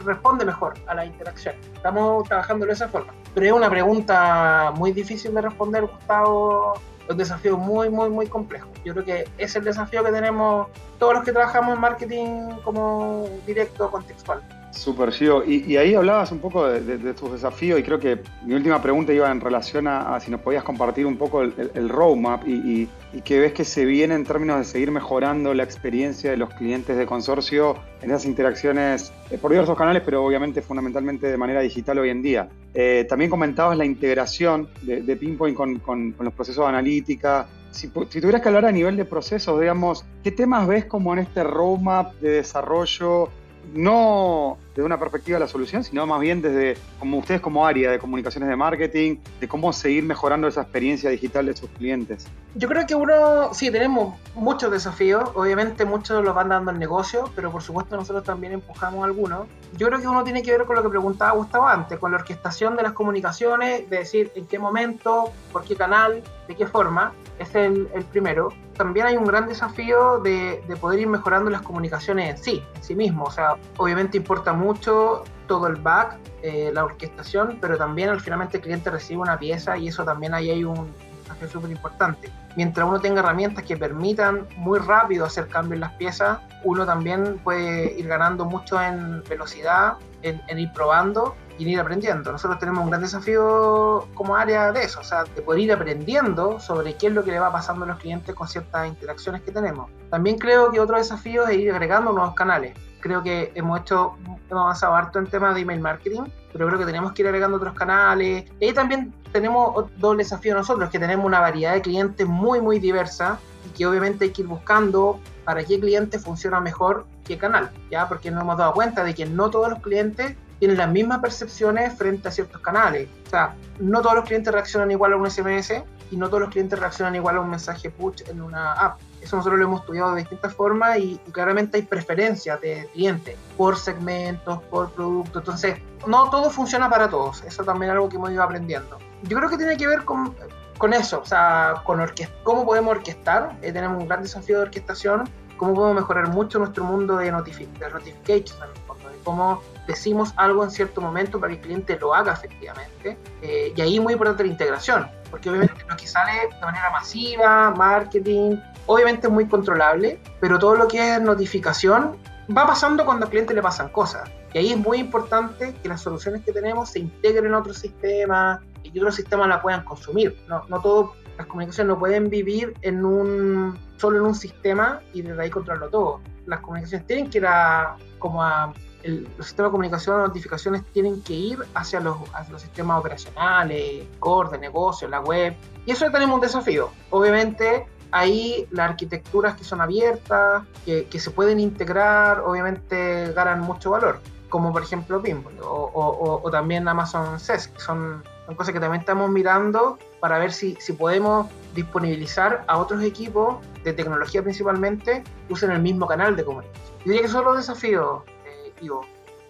responde 0.05 0.45
mejor 0.45 0.75
a 0.87 0.93
la 0.93 1.05
interacción. 1.05 1.55
Estamos 1.73 2.27
trabajando 2.27 2.65
de 2.65 2.73
esa 2.73 2.87
forma. 2.87 3.13
Pero 3.33 3.47
es 3.47 3.53
una 3.53 3.69
pregunta 3.69 4.71
muy 4.75 4.91
difícil 4.91 5.33
de 5.33 5.41
responder, 5.41 5.85
Gustavo, 5.85 6.73
un 7.09 7.17
desafío 7.17 7.57
muy, 7.57 7.89
muy, 7.89 8.09
muy 8.09 8.27
complejo. 8.27 8.67
Yo 8.85 8.93
creo 8.93 9.05
que 9.05 9.29
es 9.37 9.55
el 9.55 9.63
desafío 9.63 10.03
que 10.03 10.11
tenemos 10.11 10.67
todos 10.99 11.15
los 11.15 11.23
que 11.23 11.31
trabajamos 11.31 11.75
en 11.75 11.81
marketing 11.81 12.49
como 12.63 13.27
directo 13.45 13.89
contextual. 13.89 14.41
Super, 14.71 15.11
Gio. 15.11 15.43
Y, 15.43 15.75
ahí 15.77 15.93
hablabas 15.93 16.31
un 16.31 16.39
poco 16.39 16.67
de, 16.67 17.13
tus 17.13 17.31
desafíos 17.31 17.79
y 17.79 17.83
creo 17.83 17.99
que 17.99 18.19
mi 18.45 18.53
última 18.53 18.81
pregunta 18.81 19.13
iba 19.13 19.29
en 19.29 19.41
relación 19.41 19.87
a, 19.87 20.19
si 20.19 20.31
nos 20.31 20.41
podías 20.41 20.63
compartir 20.63 21.05
un 21.05 21.17
poco 21.17 21.41
el, 21.41 21.89
roadmap 21.89 22.47
y, 22.47 22.89
y, 23.13 23.21
que 23.21 23.39
ves 23.39 23.53
que 23.53 23.65
se 23.65 23.85
viene 23.85 24.15
en 24.15 24.23
términos 24.23 24.57
de 24.59 24.63
seguir 24.63 24.91
mejorando 24.91 25.53
la 25.53 25.63
experiencia 25.63 26.31
de 26.31 26.37
los 26.37 26.49
clientes 26.51 26.97
de 26.97 27.05
consorcio 27.05 27.75
en 28.01 28.09
esas 28.09 28.25
interacciones 28.25 29.11
eh, 29.29 29.37
por 29.37 29.51
diversos 29.51 29.77
canales, 29.77 30.01
pero 30.05 30.23
obviamente 30.23 30.61
fundamentalmente 30.61 31.27
de 31.27 31.37
manera 31.37 31.61
digital 31.61 31.99
hoy 31.99 32.09
en 32.09 32.21
día. 32.21 32.49
Eh, 32.73 33.05
también 33.07 33.29
comentabas 33.29 33.77
la 33.77 33.85
integración 33.85 34.69
de, 34.81 35.15
Pinpoint 35.15 35.57
con, 35.81 36.15
los 36.19 36.33
procesos 36.33 36.65
de 36.65 36.69
analítica. 36.69 37.47
Si, 37.71 37.89
tuvieras 37.89 38.41
que 38.41 38.47
hablar 38.47 38.65
a 38.65 38.71
nivel 38.71 38.97
de 38.97 39.05
procesos, 39.05 39.59
digamos, 39.59 40.05
¿qué 40.23 40.31
temas 40.31 40.67
ves 40.67 40.85
como 40.85 41.13
en 41.13 41.19
este 41.19 41.43
roadmap 41.43 42.13
de 42.15 42.31
desarrollo 42.31 43.29
no 43.73 44.57
desde 44.69 44.83
una 44.83 44.97
perspectiva 44.97 45.35
de 45.35 45.41
la 45.41 45.47
solución, 45.47 45.83
sino 45.83 46.05
más 46.07 46.19
bien 46.19 46.41
desde 46.41 46.77
como 46.99 47.17
ustedes 47.17 47.41
como 47.41 47.65
área 47.65 47.91
de 47.91 47.99
comunicaciones 47.99 48.49
de 48.49 48.55
marketing, 48.55 49.17
de 49.39 49.47
cómo 49.47 49.73
seguir 49.73 50.03
mejorando 50.03 50.47
esa 50.47 50.61
experiencia 50.61 51.09
digital 51.09 51.45
de 51.45 51.55
sus 51.55 51.69
clientes. 51.71 52.27
Yo 52.55 52.67
creo 52.67 52.85
que 52.85 52.95
uno, 52.95 53.53
sí, 53.53 53.71
tenemos 53.71 54.15
muchos 54.35 54.71
desafíos, 54.71 55.29
obviamente 55.35 55.85
muchos 55.85 56.23
los 56.23 56.33
van 56.33 56.49
dando 56.49 56.71
el 56.71 56.79
negocio, 56.79 57.29
pero 57.35 57.51
por 57.51 57.61
supuesto 57.61 57.95
nosotros 57.95 58.23
también 58.23 58.53
empujamos 58.53 59.03
algunos. 59.03 59.47
Yo 59.77 59.87
creo 59.87 59.99
que 59.99 60.07
uno 60.07 60.23
tiene 60.23 60.41
que 60.41 60.51
ver 60.51 60.65
con 60.65 60.75
lo 60.75 60.83
que 60.83 60.89
preguntaba 60.89 61.31
Gustavo 61.31 61.67
antes, 61.67 61.97
con 61.99 62.11
la 62.11 62.17
orquestación 62.17 62.75
de 62.75 62.83
las 62.83 62.93
comunicaciones, 62.93 63.89
de 63.89 63.97
decir 63.97 64.31
en 64.35 64.47
qué 64.47 64.59
momento, 64.59 65.31
por 65.51 65.63
qué 65.63 65.75
canal, 65.75 66.21
de 66.47 66.55
qué 66.55 66.65
forma, 66.65 67.13
es 67.41 67.55
el, 67.55 67.89
el 67.93 68.03
primero 68.05 68.49
también 68.81 69.05
hay 69.05 69.15
un 69.15 69.25
gran 69.25 69.47
desafío 69.47 70.19
de, 70.21 70.63
de, 70.67 70.75
poder 70.75 71.01
ir 71.01 71.07
mejorando 71.07 71.51
las 71.51 71.61
comunicaciones 71.61 72.31
en 72.31 72.37
sí, 72.43 72.63
en 72.75 72.83
sí 72.83 72.95
mismo. 72.95 73.25
O 73.25 73.31
sea, 73.31 73.55
obviamente 73.77 74.17
importa 74.17 74.53
mucho 74.53 75.23
todo 75.47 75.67
el 75.67 75.75
back, 75.75 76.17
eh, 76.41 76.71
la 76.73 76.85
orquestación, 76.85 77.59
pero 77.61 77.77
también 77.77 78.09
al 78.09 78.19
finalmente 78.21 78.57
el 78.57 78.63
cliente 78.63 78.89
recibe 78.89 79.21
una 79.21 79.37
pieza 79.37 79.77
y 79.77 79.89
eso 79.89 80.03
también 80.03 80.33
ahí 80.33 80.49
hay 80.49 80.63
un 80.63 80.91
desafío 81.21 81.47
súper 81.47 81.69
importante. 81.69 82.31
Mientras 82.55 82.87
uno 82.87 82.99
tenga 82.99 83.19
herramientas 83.19 83.63
que 83.65 83.77
permitan 83.77 84.47
muy 84.57 84.79
rápido 84.79 85.25
hacer 85.25 85.47
cambios 85.47 85.75
en 85.75 85.81
las 85.81 85.93
piezas, 85.93 86.39
uno 86.63 86.83
también 86.83 87.37
puede 87.43 87.99
ir 87.99 88.07
ganando 88.07 88.45
mucho 88.45 88.81
en 88.81 89.23
velocidad, 89.29 89.97
en, 90.23 90.41
en 90.47 90.57
ir 90.57 90.73
probando 90.73 91.35
ir 91.67 91.79
aprendiendo. 91.79 92.31
Nosotros 92.31 92.59
tenemos 92.59 92.83
un 92.83 92.89
gran 92.89 93.01
desafío 93.01 94.07
como 94.13 94.35
área 94.35 94.71
de 94.71 94.83
eso, 94.83 94.99
o 94.99 95.03
sea, 95.03 95.23
de 95.23 95.41
poder 95.41 95.61
ir 95.61 95.73
aprendiendo 95.73 96.59
sobre 96.59 96.95
qué 96.95 97.07
es 97.07 97.13
lo 97.13 97.23
que 97.23 97.31
le 97.31 97.39
va 97.39 97.51
pasando 97.51 97.85
a 97.85 97.87
los 97.87 97.99
clientes 97.99 98.33
con 98.35 98.47
ciertas 98.47 98.87
interacciones 98.87 99.41
que 99.41 99.51
tenemos. 99.51 99.89
También 100.09 100.37
creo 100.37 100.71
que 100.71 100.79
otro 100.79 100.97
desafío 100.97 101.47
es 101.47 101.57
ir 101.57 101.71
agregando 101.71 102.11
nuevos 102.11 102.35
canales. 102.35 102.77
Creo 102.99 103.23
que 103.23 103.51
hemos 103.55 103.81
hecho, 103.81 104.15
hemos 104.49 104.63
avanzado 104.63 104.95
harto 104.95 105.19
en 105.19 105.27
temas 105.27 105.55
de 105.55 105.61
email 105.61 105.79
marketing, 105.79 106.21
pero 106.53 106.67
creo 106.67 106.79
que 106.79 106.85
tenemos 106.85 107.13
que 107.13 107.23
ir 107.23 107.27
agregando 107.27 107.57
otros 107.57 107.73
canales. 107.73 108.45
Y 108.59 108.65
ahí 108.65 108.73
también 108.73 109.13
tenemos 109.31 109.89
doble 109.97 110.23
desafío 110.23 110.53
nosotros, 110.53 110.89
que 110.89 110.99
tenemos 110.99 111.25
una 111.25 111.39
variedad 111.39 111.73
de 111.73 111.81
clientes 111.81 112.27
muy, 112.27 112.61
muy 112.61 112.79
diversa 112.79 113.39
y 113.65 113.69
que 113.69 113.85
obviamente 113.85 114.25
hay 114.25 114.31
que 114.31 114.43
ir 114.43 114.47
buscando 114.47 115.19
para 115.45 115.63
qué 115.63 115.79
cliente 115.79 116.19
funciona 116.19 116.59
mejor 116.59 117.05
qué 117.25 117.37
canal, 117.37 117.71
¿ya? 117.89 118.07
Porque 118.07 118.31
nos 118.31 118.43
hemos 118.43 118.57
dado 118.57 118.73
cuenta 118.73 119.03
de 119.03 119.15
que 119.15 119.25
no 119.25 119.49
todos 119.49 119.69
los 119.69 119.79
clientes 119.79 120.35
tienen 120.61 120.77
las 120.77 120.91
mismas 120.91 121.17
percepciones 121.17 121.97
frente 121.97 122.27
a 122.27 122.31
ciertos 122.31 122.61
canales. 122.61 123.09
O 123.25 123.29
sea, 123.31 123.55
no 123.79 123.99
todos 123.99 124.17
los 124.17 124.25
clientes 124.25 124.53
reaccionan 124.53 124.91
igual 124.91 125.13
a 125.13 125.15
un 125.15 125.27
SMS 125.27 125.73
y 126.11 126.17
no 126.17 126.27
todos 126.27 126.41
los 126.41 126.49
clientes 126.51 126.77
reaccionan 126.77 127.15
igual 127.15 127.37
a 127.37 127.41
un 127.41 127.49
mensaje 127.49 127.89
push 127.89 128.21
en 128.29 128.43
una 128.43 128.73
app. 128.73 128.99
Eso 129.23 129.37
nosotros 129.37 129.59
lo 129.59 129.65
hemos 129.65 129.79
estudiado 129.79 130.11
de 130.13 130.19
distintas 130.19 130.53
formas 130.53 130.99
y, 130.99 131.19
claramente 131.31 131.77
hay 131.77 131.81
preferencias 131.81 132.61
de 132.61 132.87
clientes 132.93 133.35
por 133.57 133.75
segmentos, 133.75 134.61
por 134.69 134.91
productos. 134.91 135.41
Entonces, 135.41 135.79
no 136.05 136.29
todo 136.29 136.51
funciona 136.51 136.87
para 136.91 137.09
todos. 137.09 137.43
Eso 137.43 137.63
también 137.63 137.89
es 137.89 137.93
algo 137.95 138.07
que 138.07 138.17
hemos 138.17 138.29
ido 138.29 138.43
aprendiendo. 138.43 138.99
Yo 139.23 139.37
creo 139.39 139.49
que 139.49 139.57
tiene 139.57 139.75
que 139.77 139.87
ver 139.87 140.05
con, 140.05 140.35
con 140.77 140.93
eso, 140.93 141.21
o 141.21 141.25
sea, 141.25 141.81
con 141.85 141.99
cómo 142.43 142.67
podemos 142.67 142.97
orquestar. 142.97 143.57
Eh, 143.63 143.71
tenemos 143.71 143.99
un 143.99 144.07
gran 144.07 144.21
desafío 144.21 144.57
de 144.57 144.63
orquestación, 144.65 145.27
cómo 145.57 145.73
podemos 145.73 146.01
mejorar 146.01 146.29
mucho 146.29 146.59
nuestro 146.59 146.83
mundo 146.83 147.17
de, 147.17 147.31
notific 147.31 147.67
de 147.79 147.89
notifications, 147.89 148.59
de 148.59 149.23
cómo 149.23 149.59
decimos 149.87 150.33
algo 150.37 150.63
en 150.63 150.71
cierto 150.71 151.01
momento 151.01 151.39
para 151.39 151.53
que 151.53 151.59
el 151.59 151.65
cliente 151.65 151.99
lo 151.99 152.13
haga 152.13 152.33
efectivamente. 152.33 153.17
Eh, 153.41 153.73
y 153.75 153.81
ahí 153.81 153.99
muy 153.99 154.13
importante 154.13 154.43
la 154.43 154.49
integración, 154.49 155.07
porque 155.29 155.49
obviamente 155.49 155.83
lo 155.87 155.97
que 155.97 156.07
sale 156.07 156.31
de 156.53 156.65
manera 156.65 156.89
masiva, 156.91 157.71
marketing, 157.71 158.57
obviamente 158.85 159.27
es 159.27 159.33
muy 159.33 159.47
controlable, 159.47 160.19
pero 160.39 160.59
todo 160.59 160.75
lo 160.75 160.87
que 160.87 161.15
es 161.15 161.21
notificación 161.21 162.17
va 162.55 162.67
pasando 162.67 163.05
cuando 163.05 163.25
al 163.25 163.31
cliente 163.31 163.53
le 163.53 163.61
pasan 163.61 163.89
cosas. 163.89 164.29
Y 164.53 164.57
ahí 164.57 164.71
es 164.71 164.77
muy 164.77 164.99
importante 164.99 165.73
que 165.81 165.89
las 165.89 166.01
soluciones 166.01 166.43
que 166.43 166.51
tenemos 166.51 166.89
se 166.89 166.99
integren 166.99 167.47
en 167.47 167.53
otros 167.53 167.77
sistemas 167.77 168.59
y 168.83 168.91
que 168.91 168.99
otros 168.99 169.15
sistemas 169.15 169.47
la 169.47 169.61
puedan 169.61 169.83
consumir. 169.85 170.37
No, 170.47 170.63
no 170.67 170.81
todo, 170.81 171.13
las 171.37 171.47
comunicaciones 171.47 171.87
no 171.87 171.99
pueden 171.99 172.29
vivir 172.29 172.73
en 172.81 173.05
un, 173.05 173.79
solo 173.97 174.17
en 174.17 174.25
un 174.25 174.35
sistema 174.35 175.01
y 175.13 175.21
desde 175.21 175.41
ahí 175.41 175.49
controlarlo 175.49 175.89
todo. 175.89 176.21
Las 176.45 176.59
comunicaciones 176.59 177.07
tienen 177.07 177.29
que 177.29 177.37
ir 177.37 177.45
a, 177.45 177.95
como 178.19 178.43
a 178.43 178.73
el, 179.03 179.27
los 179.37 179.47
sistemas 179.47 179.69
de 179.69 179.71
comunicación 179.71 180.17
de 180.17 180.27
notificaciones 180.27 180.83
tienen 180.93 181.21
que 181.21 181.33
ir 181.33 181.59
hacia 181.73 181.99
los, 181.99 182.17
sistemas 182.57 182.99
operacionales, 182.99 184.05
core 184.19 184.49
de 184.51 184.57
negocio, 184.57 185.07
la 185.07 185.19
web. 185.19 185.55
Y 185.85 185.91
eso 185.91 186.09
tenemos 186.11 186.35
un 186.35 186.41
desafío. 186.41 186.89
Obviamente, 187.09 187.87
ahí 188.11 188.67
las 188.71 188.91
arquitecturas 188.91 189.55
que 189.55 189.63
son 189.63 189.81
abiertas, 189.81 190.63
que, 190.85 191.19
se 191.19 191.31
pueden 191.31 191.59
integrar, 191.59 192.41
obviamente 192.41 193.31
ganan 193.33 193.61
mucho 193.61 193.91
valor. 193.91 194.19
Como 194.49 194.73
por 194.73 194.83
ejemplo 194.83 195.21
Pimble 195.21 195.55
o, 195.61 196.49
también 196.51 196.85
Amazon 196.85 197.39
SES, 197.39 197.69
que 197.69 197.79
son, 197.79 198.21
son, 198.45 198.55
cosas 198.55 198.73
que 198.73 198.81
también 198.81 198.99
estamos 198.99 199.29
mirando 199.29 199.97
para 200.19 200.37
ver 200.39 200.51
si, 200.51 200.75
si 200.81 200.91
podemos 200.91 201.47
disponibilizar 201.73 202.65
a 202.67 202.77
otros 202.77 203.01
equipos 203.01 203.55
de 203.85 203.93
tecnología 203.93 204.43
principalmente, 204.43 205.23
usen 205.49 205.71
el 205.71 205.81
mismo 205.81 206.05
canal 206.05 206.35
de 206.35 206.43
comunicación. 206.43 206.97
Yo 206.99 207.05
diría 207.05 207.21
que 207.21 207.29
son 207.29 207.45
los 207.45 207.55
desafíos, 207.55 208.23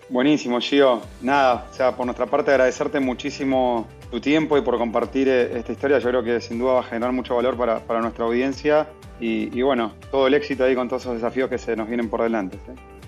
Buenísimo, 0.09 0.59
Gio. 0.59 1.01
Nada, 1.21 1.67
o 1.71 1.73
sea, 1.73 1.95
por 1.95 2.05
nuestra 2.05 2.25
parte 2.25 2.51
agradecerte 2.51 2.99
muchísimo 2.99 3.87
tu 4.09 4.19
tiempo 4.19 4.57
y 4.57 4.61
por 4.61 4.77
compartir 4.77 5.29
eh, 5.29 5.57
esta 5.57 5.71
historia. 5.71 5.99
Yo 5.99 6.09
creo 6.09 6.23
que 6.23 6.41
sin 6.41 6.59
duda 6.59 6.73
va 6.73 6.79
a 6.81 6.83
generar 6.83 7.13
mucho 7.13 7.35
valor 7.35 7.55
para, 7.55 7.79
para 7.79 8.01
nuestra 8.01 8.25
audiencia 8.25 8.89
y, 9.21 9.61
bueno, 9.61 9.93
todo 10.09 10.27
el 10.27 10.33
éxito 10.33 10.63
ahí 10.63 10.75
con 10.75 10.89
todos 10.89 11.03
esos 11.03 11.13
desafíos 11.13 11.47
que 11.47 11.59
se 11.59 11.75
nos 11.75 11.87
vienen 11.87 12.09
por 12.09 12.23
delante. 12.23 12.57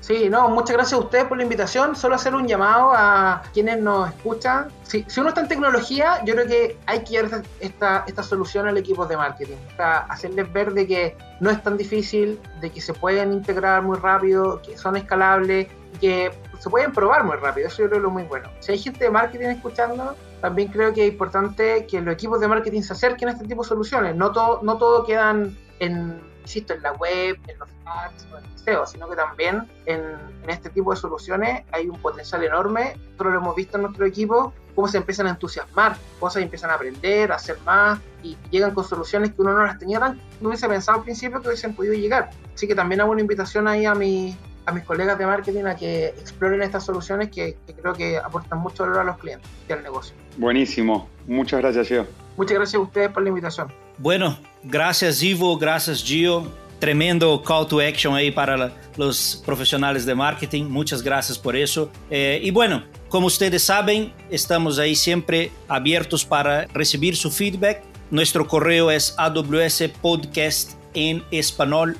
Sí, 0.03 0.27
no, 0.29 0.49
muchas 0.49 0.75
gracias 0.75 0.99
a 0.99 1.01
ustedes 1.01 1.23
por 1.23 1.37
la 1.37 1.43
invitación. 1.43 1.95
Solo 1.95 2.15
hacer 2.15 2.35
un 2.35 2.45
llamado 2.45 2.91
a 2.93 3.41
quienes 3.53 3.79
nos 3.79 4.09
escuchan. 4.09 4.67
Si, 4.83 5.05
si 5.07 5.21
uno 5.21 5.29
está 5.29 5.39
en 5.39 5.47
tecnología, 5.47 6.21
yo 6.25 6.33
creo 6.33 6.45
que 6.45 6.77
hay 6.87 7.05
que 7.05 7.11
llevar 7.11 7.41
esta, 7.61 8.03
esta, 8.05 8.21
solución 8.21 8.67
al 8.67 8.77
equipo 8.77 9.05
de 9.05 9.15
marketing. 9.15 9.55
Hacerles 9.77 10.51
ver 10.51 10.73
de 10.73 10.87
que 10.87 11.17
no 11.39 11.49
es 11.49 11.63
tan 11.63 11.77
difícil, 11.77 12.37
de 12.59 12.69
que 12.69 12.81
se 12.81 12.93
pueden 12.93 13.31
integrar 13.31 13.81
muy 13.81 13.97
rápido, 13.97 14.61
que 14.61 14.77
son 14.77 14.97
escalables, 14.97 15.69
que 16.01 16.33
se 16.59 16.69
pueden 16.69 16.91
probar 16.91 17.23
muy 17.23 17.37
rápido. 17.37 17.69
Eso 17.69 17.83
yo 17.83 17.87
creo 17.87 17.91
que 17.91 17.97
es 17.99 18.03
lo 18.03 18.09
muy 18.09 18.23
bueno. 18.23 18.49
Si 18.59 18.73
hay 18.73 18.79
gente 18.79 19.05
de 19.05 19.09
marketing 19.09 19.47
escuchando, 19.47 20.17
también 20.41 20.67
creo 20.67 20.93
que 20.93 21.07
es 21.07 21.13
importante 21.13 21.87
que 21.87 22.01
los 22.01 22.15
equipos 22.15 22.41
de 22.41 22.49
marketing 22.49 22.81
se 22.81 22.91
acerquen 22.91 23.29
a 23.29 23.31
este 23.31 23.45
tipo 23.45 23.63
de 23.63 23.69
soluciones. 23.69 24.17
No 24.17 24.33
todo, 24.33 24.59
no 24.63 24.77
todo 24.77 25.05
quedan 25.05 25.57
en, 25.79 26.32
insisto, 26.43 26.73
en 26.73 26.81
la 26.81 26.93
web, 26.93 27.37
en 27.47 27.57
los 27.57 27.69
ads 27.85 28.27
o 28.31 28.37
en 28.37 28.45
el 28.45 28.59
SEO, 28.59 28.85
sino 28.85 29.09
que 29.09 29.15
también 29.15 29.67
en, 29.85 30.01
en, 30.43 30.49
este 30.49 30.69
tipo 30.69 30.91
de 30.91 30.97
soluciones 30.97 31.63
hay 31.71 31.89
un 31.89 31.97
potencial 31.99 32.43
enorme. 32.43 32.95
Nosotros 32.95 33.33
lo 33.33 33.39
hemos 33.39 33.55
visto 33.55 33.77
en 33.77 33.83
nuestro 33.83 34.05
equipo, 34.05 34.53
cómo 34.75 34.87
se 34.87 34.97
empiezan 34.97 35.27
a 35.27 35.31
entusiasmar, 35.31 35.97
cosas 36.19 36.41
y 36.41 36.43
empiezan 36.43 36.69
a 36.69 36.75
aprender, 36.75 37.31
a 37.31 37.35
hacer 37.35 37.57
más 37.65 37.99
y 38.21 38.37
llegan 38.51 38.73
con 38.73 38.83
soluciones 38.83 39.31
que 39.31 39.41
uno 39.41 39.53
no 39.53 39.65
las 39.65 39.79
tenía 39.79 39.99
tan, 39.99 40.21
no 40.39 40.49
hubiese 40.49 40.67
pensado 40.67 40.99
al 40.99 41.03
principio 41.03 41.41
que 41.41 41.47
hubiesen 41.47 41.75
podido 41.75 41.93
llegar. 41.93 42.29
Así 42.53 42.67
que 42.67 42.75
también 42.75 43.01
hago 43.01 43.11
una 43.11 43.21
invitación 43.21 43.67
ahí 43.67 43.85
a 43.85 43.95
mi 43.95 44.37
a 44.65 44.71
mis 44.71 44.83
colegas 44.85 45.17
de 45.17 45.25
marketing 45.25 45.65
a 45.65 45.75
que 45.75 46.07
exploren 46.07 46.61
estas 46.61 46.85
soluciones 46.85 47.29
que, 47.29 47.57
que, 47.67 47.73
creo 47.73 47.93
que 47.93 48.17
aportan 48.17 48.59
mucho 48.59 48.83
valor 48.83 48.99
a 48.99 49.03
los 49.03 49.17
clientes 49.17 49.49
y 49.67 49.73
al 49.73 49.83
negocio. 49.83 50.15
Buenísimo. 50.37 51.09
Muchas 51.27 51.59
gracias, 51.59 51.87
Gio. 51.87 52.07
Muchas 52.37 52.55
gracias 52.55 52.79
a 52.79 52.83
ustedes 52.83 53.09
por 53.09 53.23
la 53.23 53.29
invitación. 53.29 53.82
Bueno, 54.03 54.37
gracias 54.65 55.23
Ivo, 55.23 55.57
gracias 55.57 56.03
Gio. 56.03 56.51
Tremendo 56.77 57.41
call 57.41 57.65
to 57.65 57.79
action 57.79 58.13
ahí 58.13 58.31
para 58.31 58.73
los 58.97 59.41
profesionales 59.45 60.05
de 60.05 60.13
marketing. 60.13 60.65
Muchas 60.65 61.01
gracias 61.01 61.39
por 61.39 61.55
eso. 61.55 61.89
Eh, 62.09 62.41
y 62.43 62.51
bueno, 62.51 62.83
como 63.07 63.27
ustedes 63.27 63.63
saben, 63.63 64.11
estamos 64.29 64.77
ahí 64.77 64.93
siempre 64.93 65.51
abiertos 65.69 66.25
para 66.25 66.65
recibir 66.73 67.15
su 67.15 67.31
feedback. 67.31 67.81
Nuestro 68.11 68.45
correo 68.45 68.91
es 68.91 69.15
awspodcast 69.17 70.73
en 70.93 71.23
español. 71.31 71.97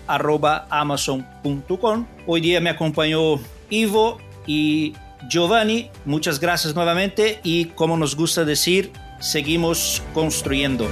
Hoy 2.27 2.41
día 2.41 2.59
me 2.59 2.69
acompañó 2.69 3.39
Ivo 3.69 4.17
y 4.45 4.91
Giovanni. 5.29 5.89
Muchas 6.03 6.37
gracias 6.37 6.75
nuevamente 6.75 7.39
y 7.43 7.67
como 7.67 7.95
nos 7.95 8.13
gusta 8.13 8.43
decir, 8.43 8.91
seguimos 9.21 10.01
construyendo. 10.13 10.89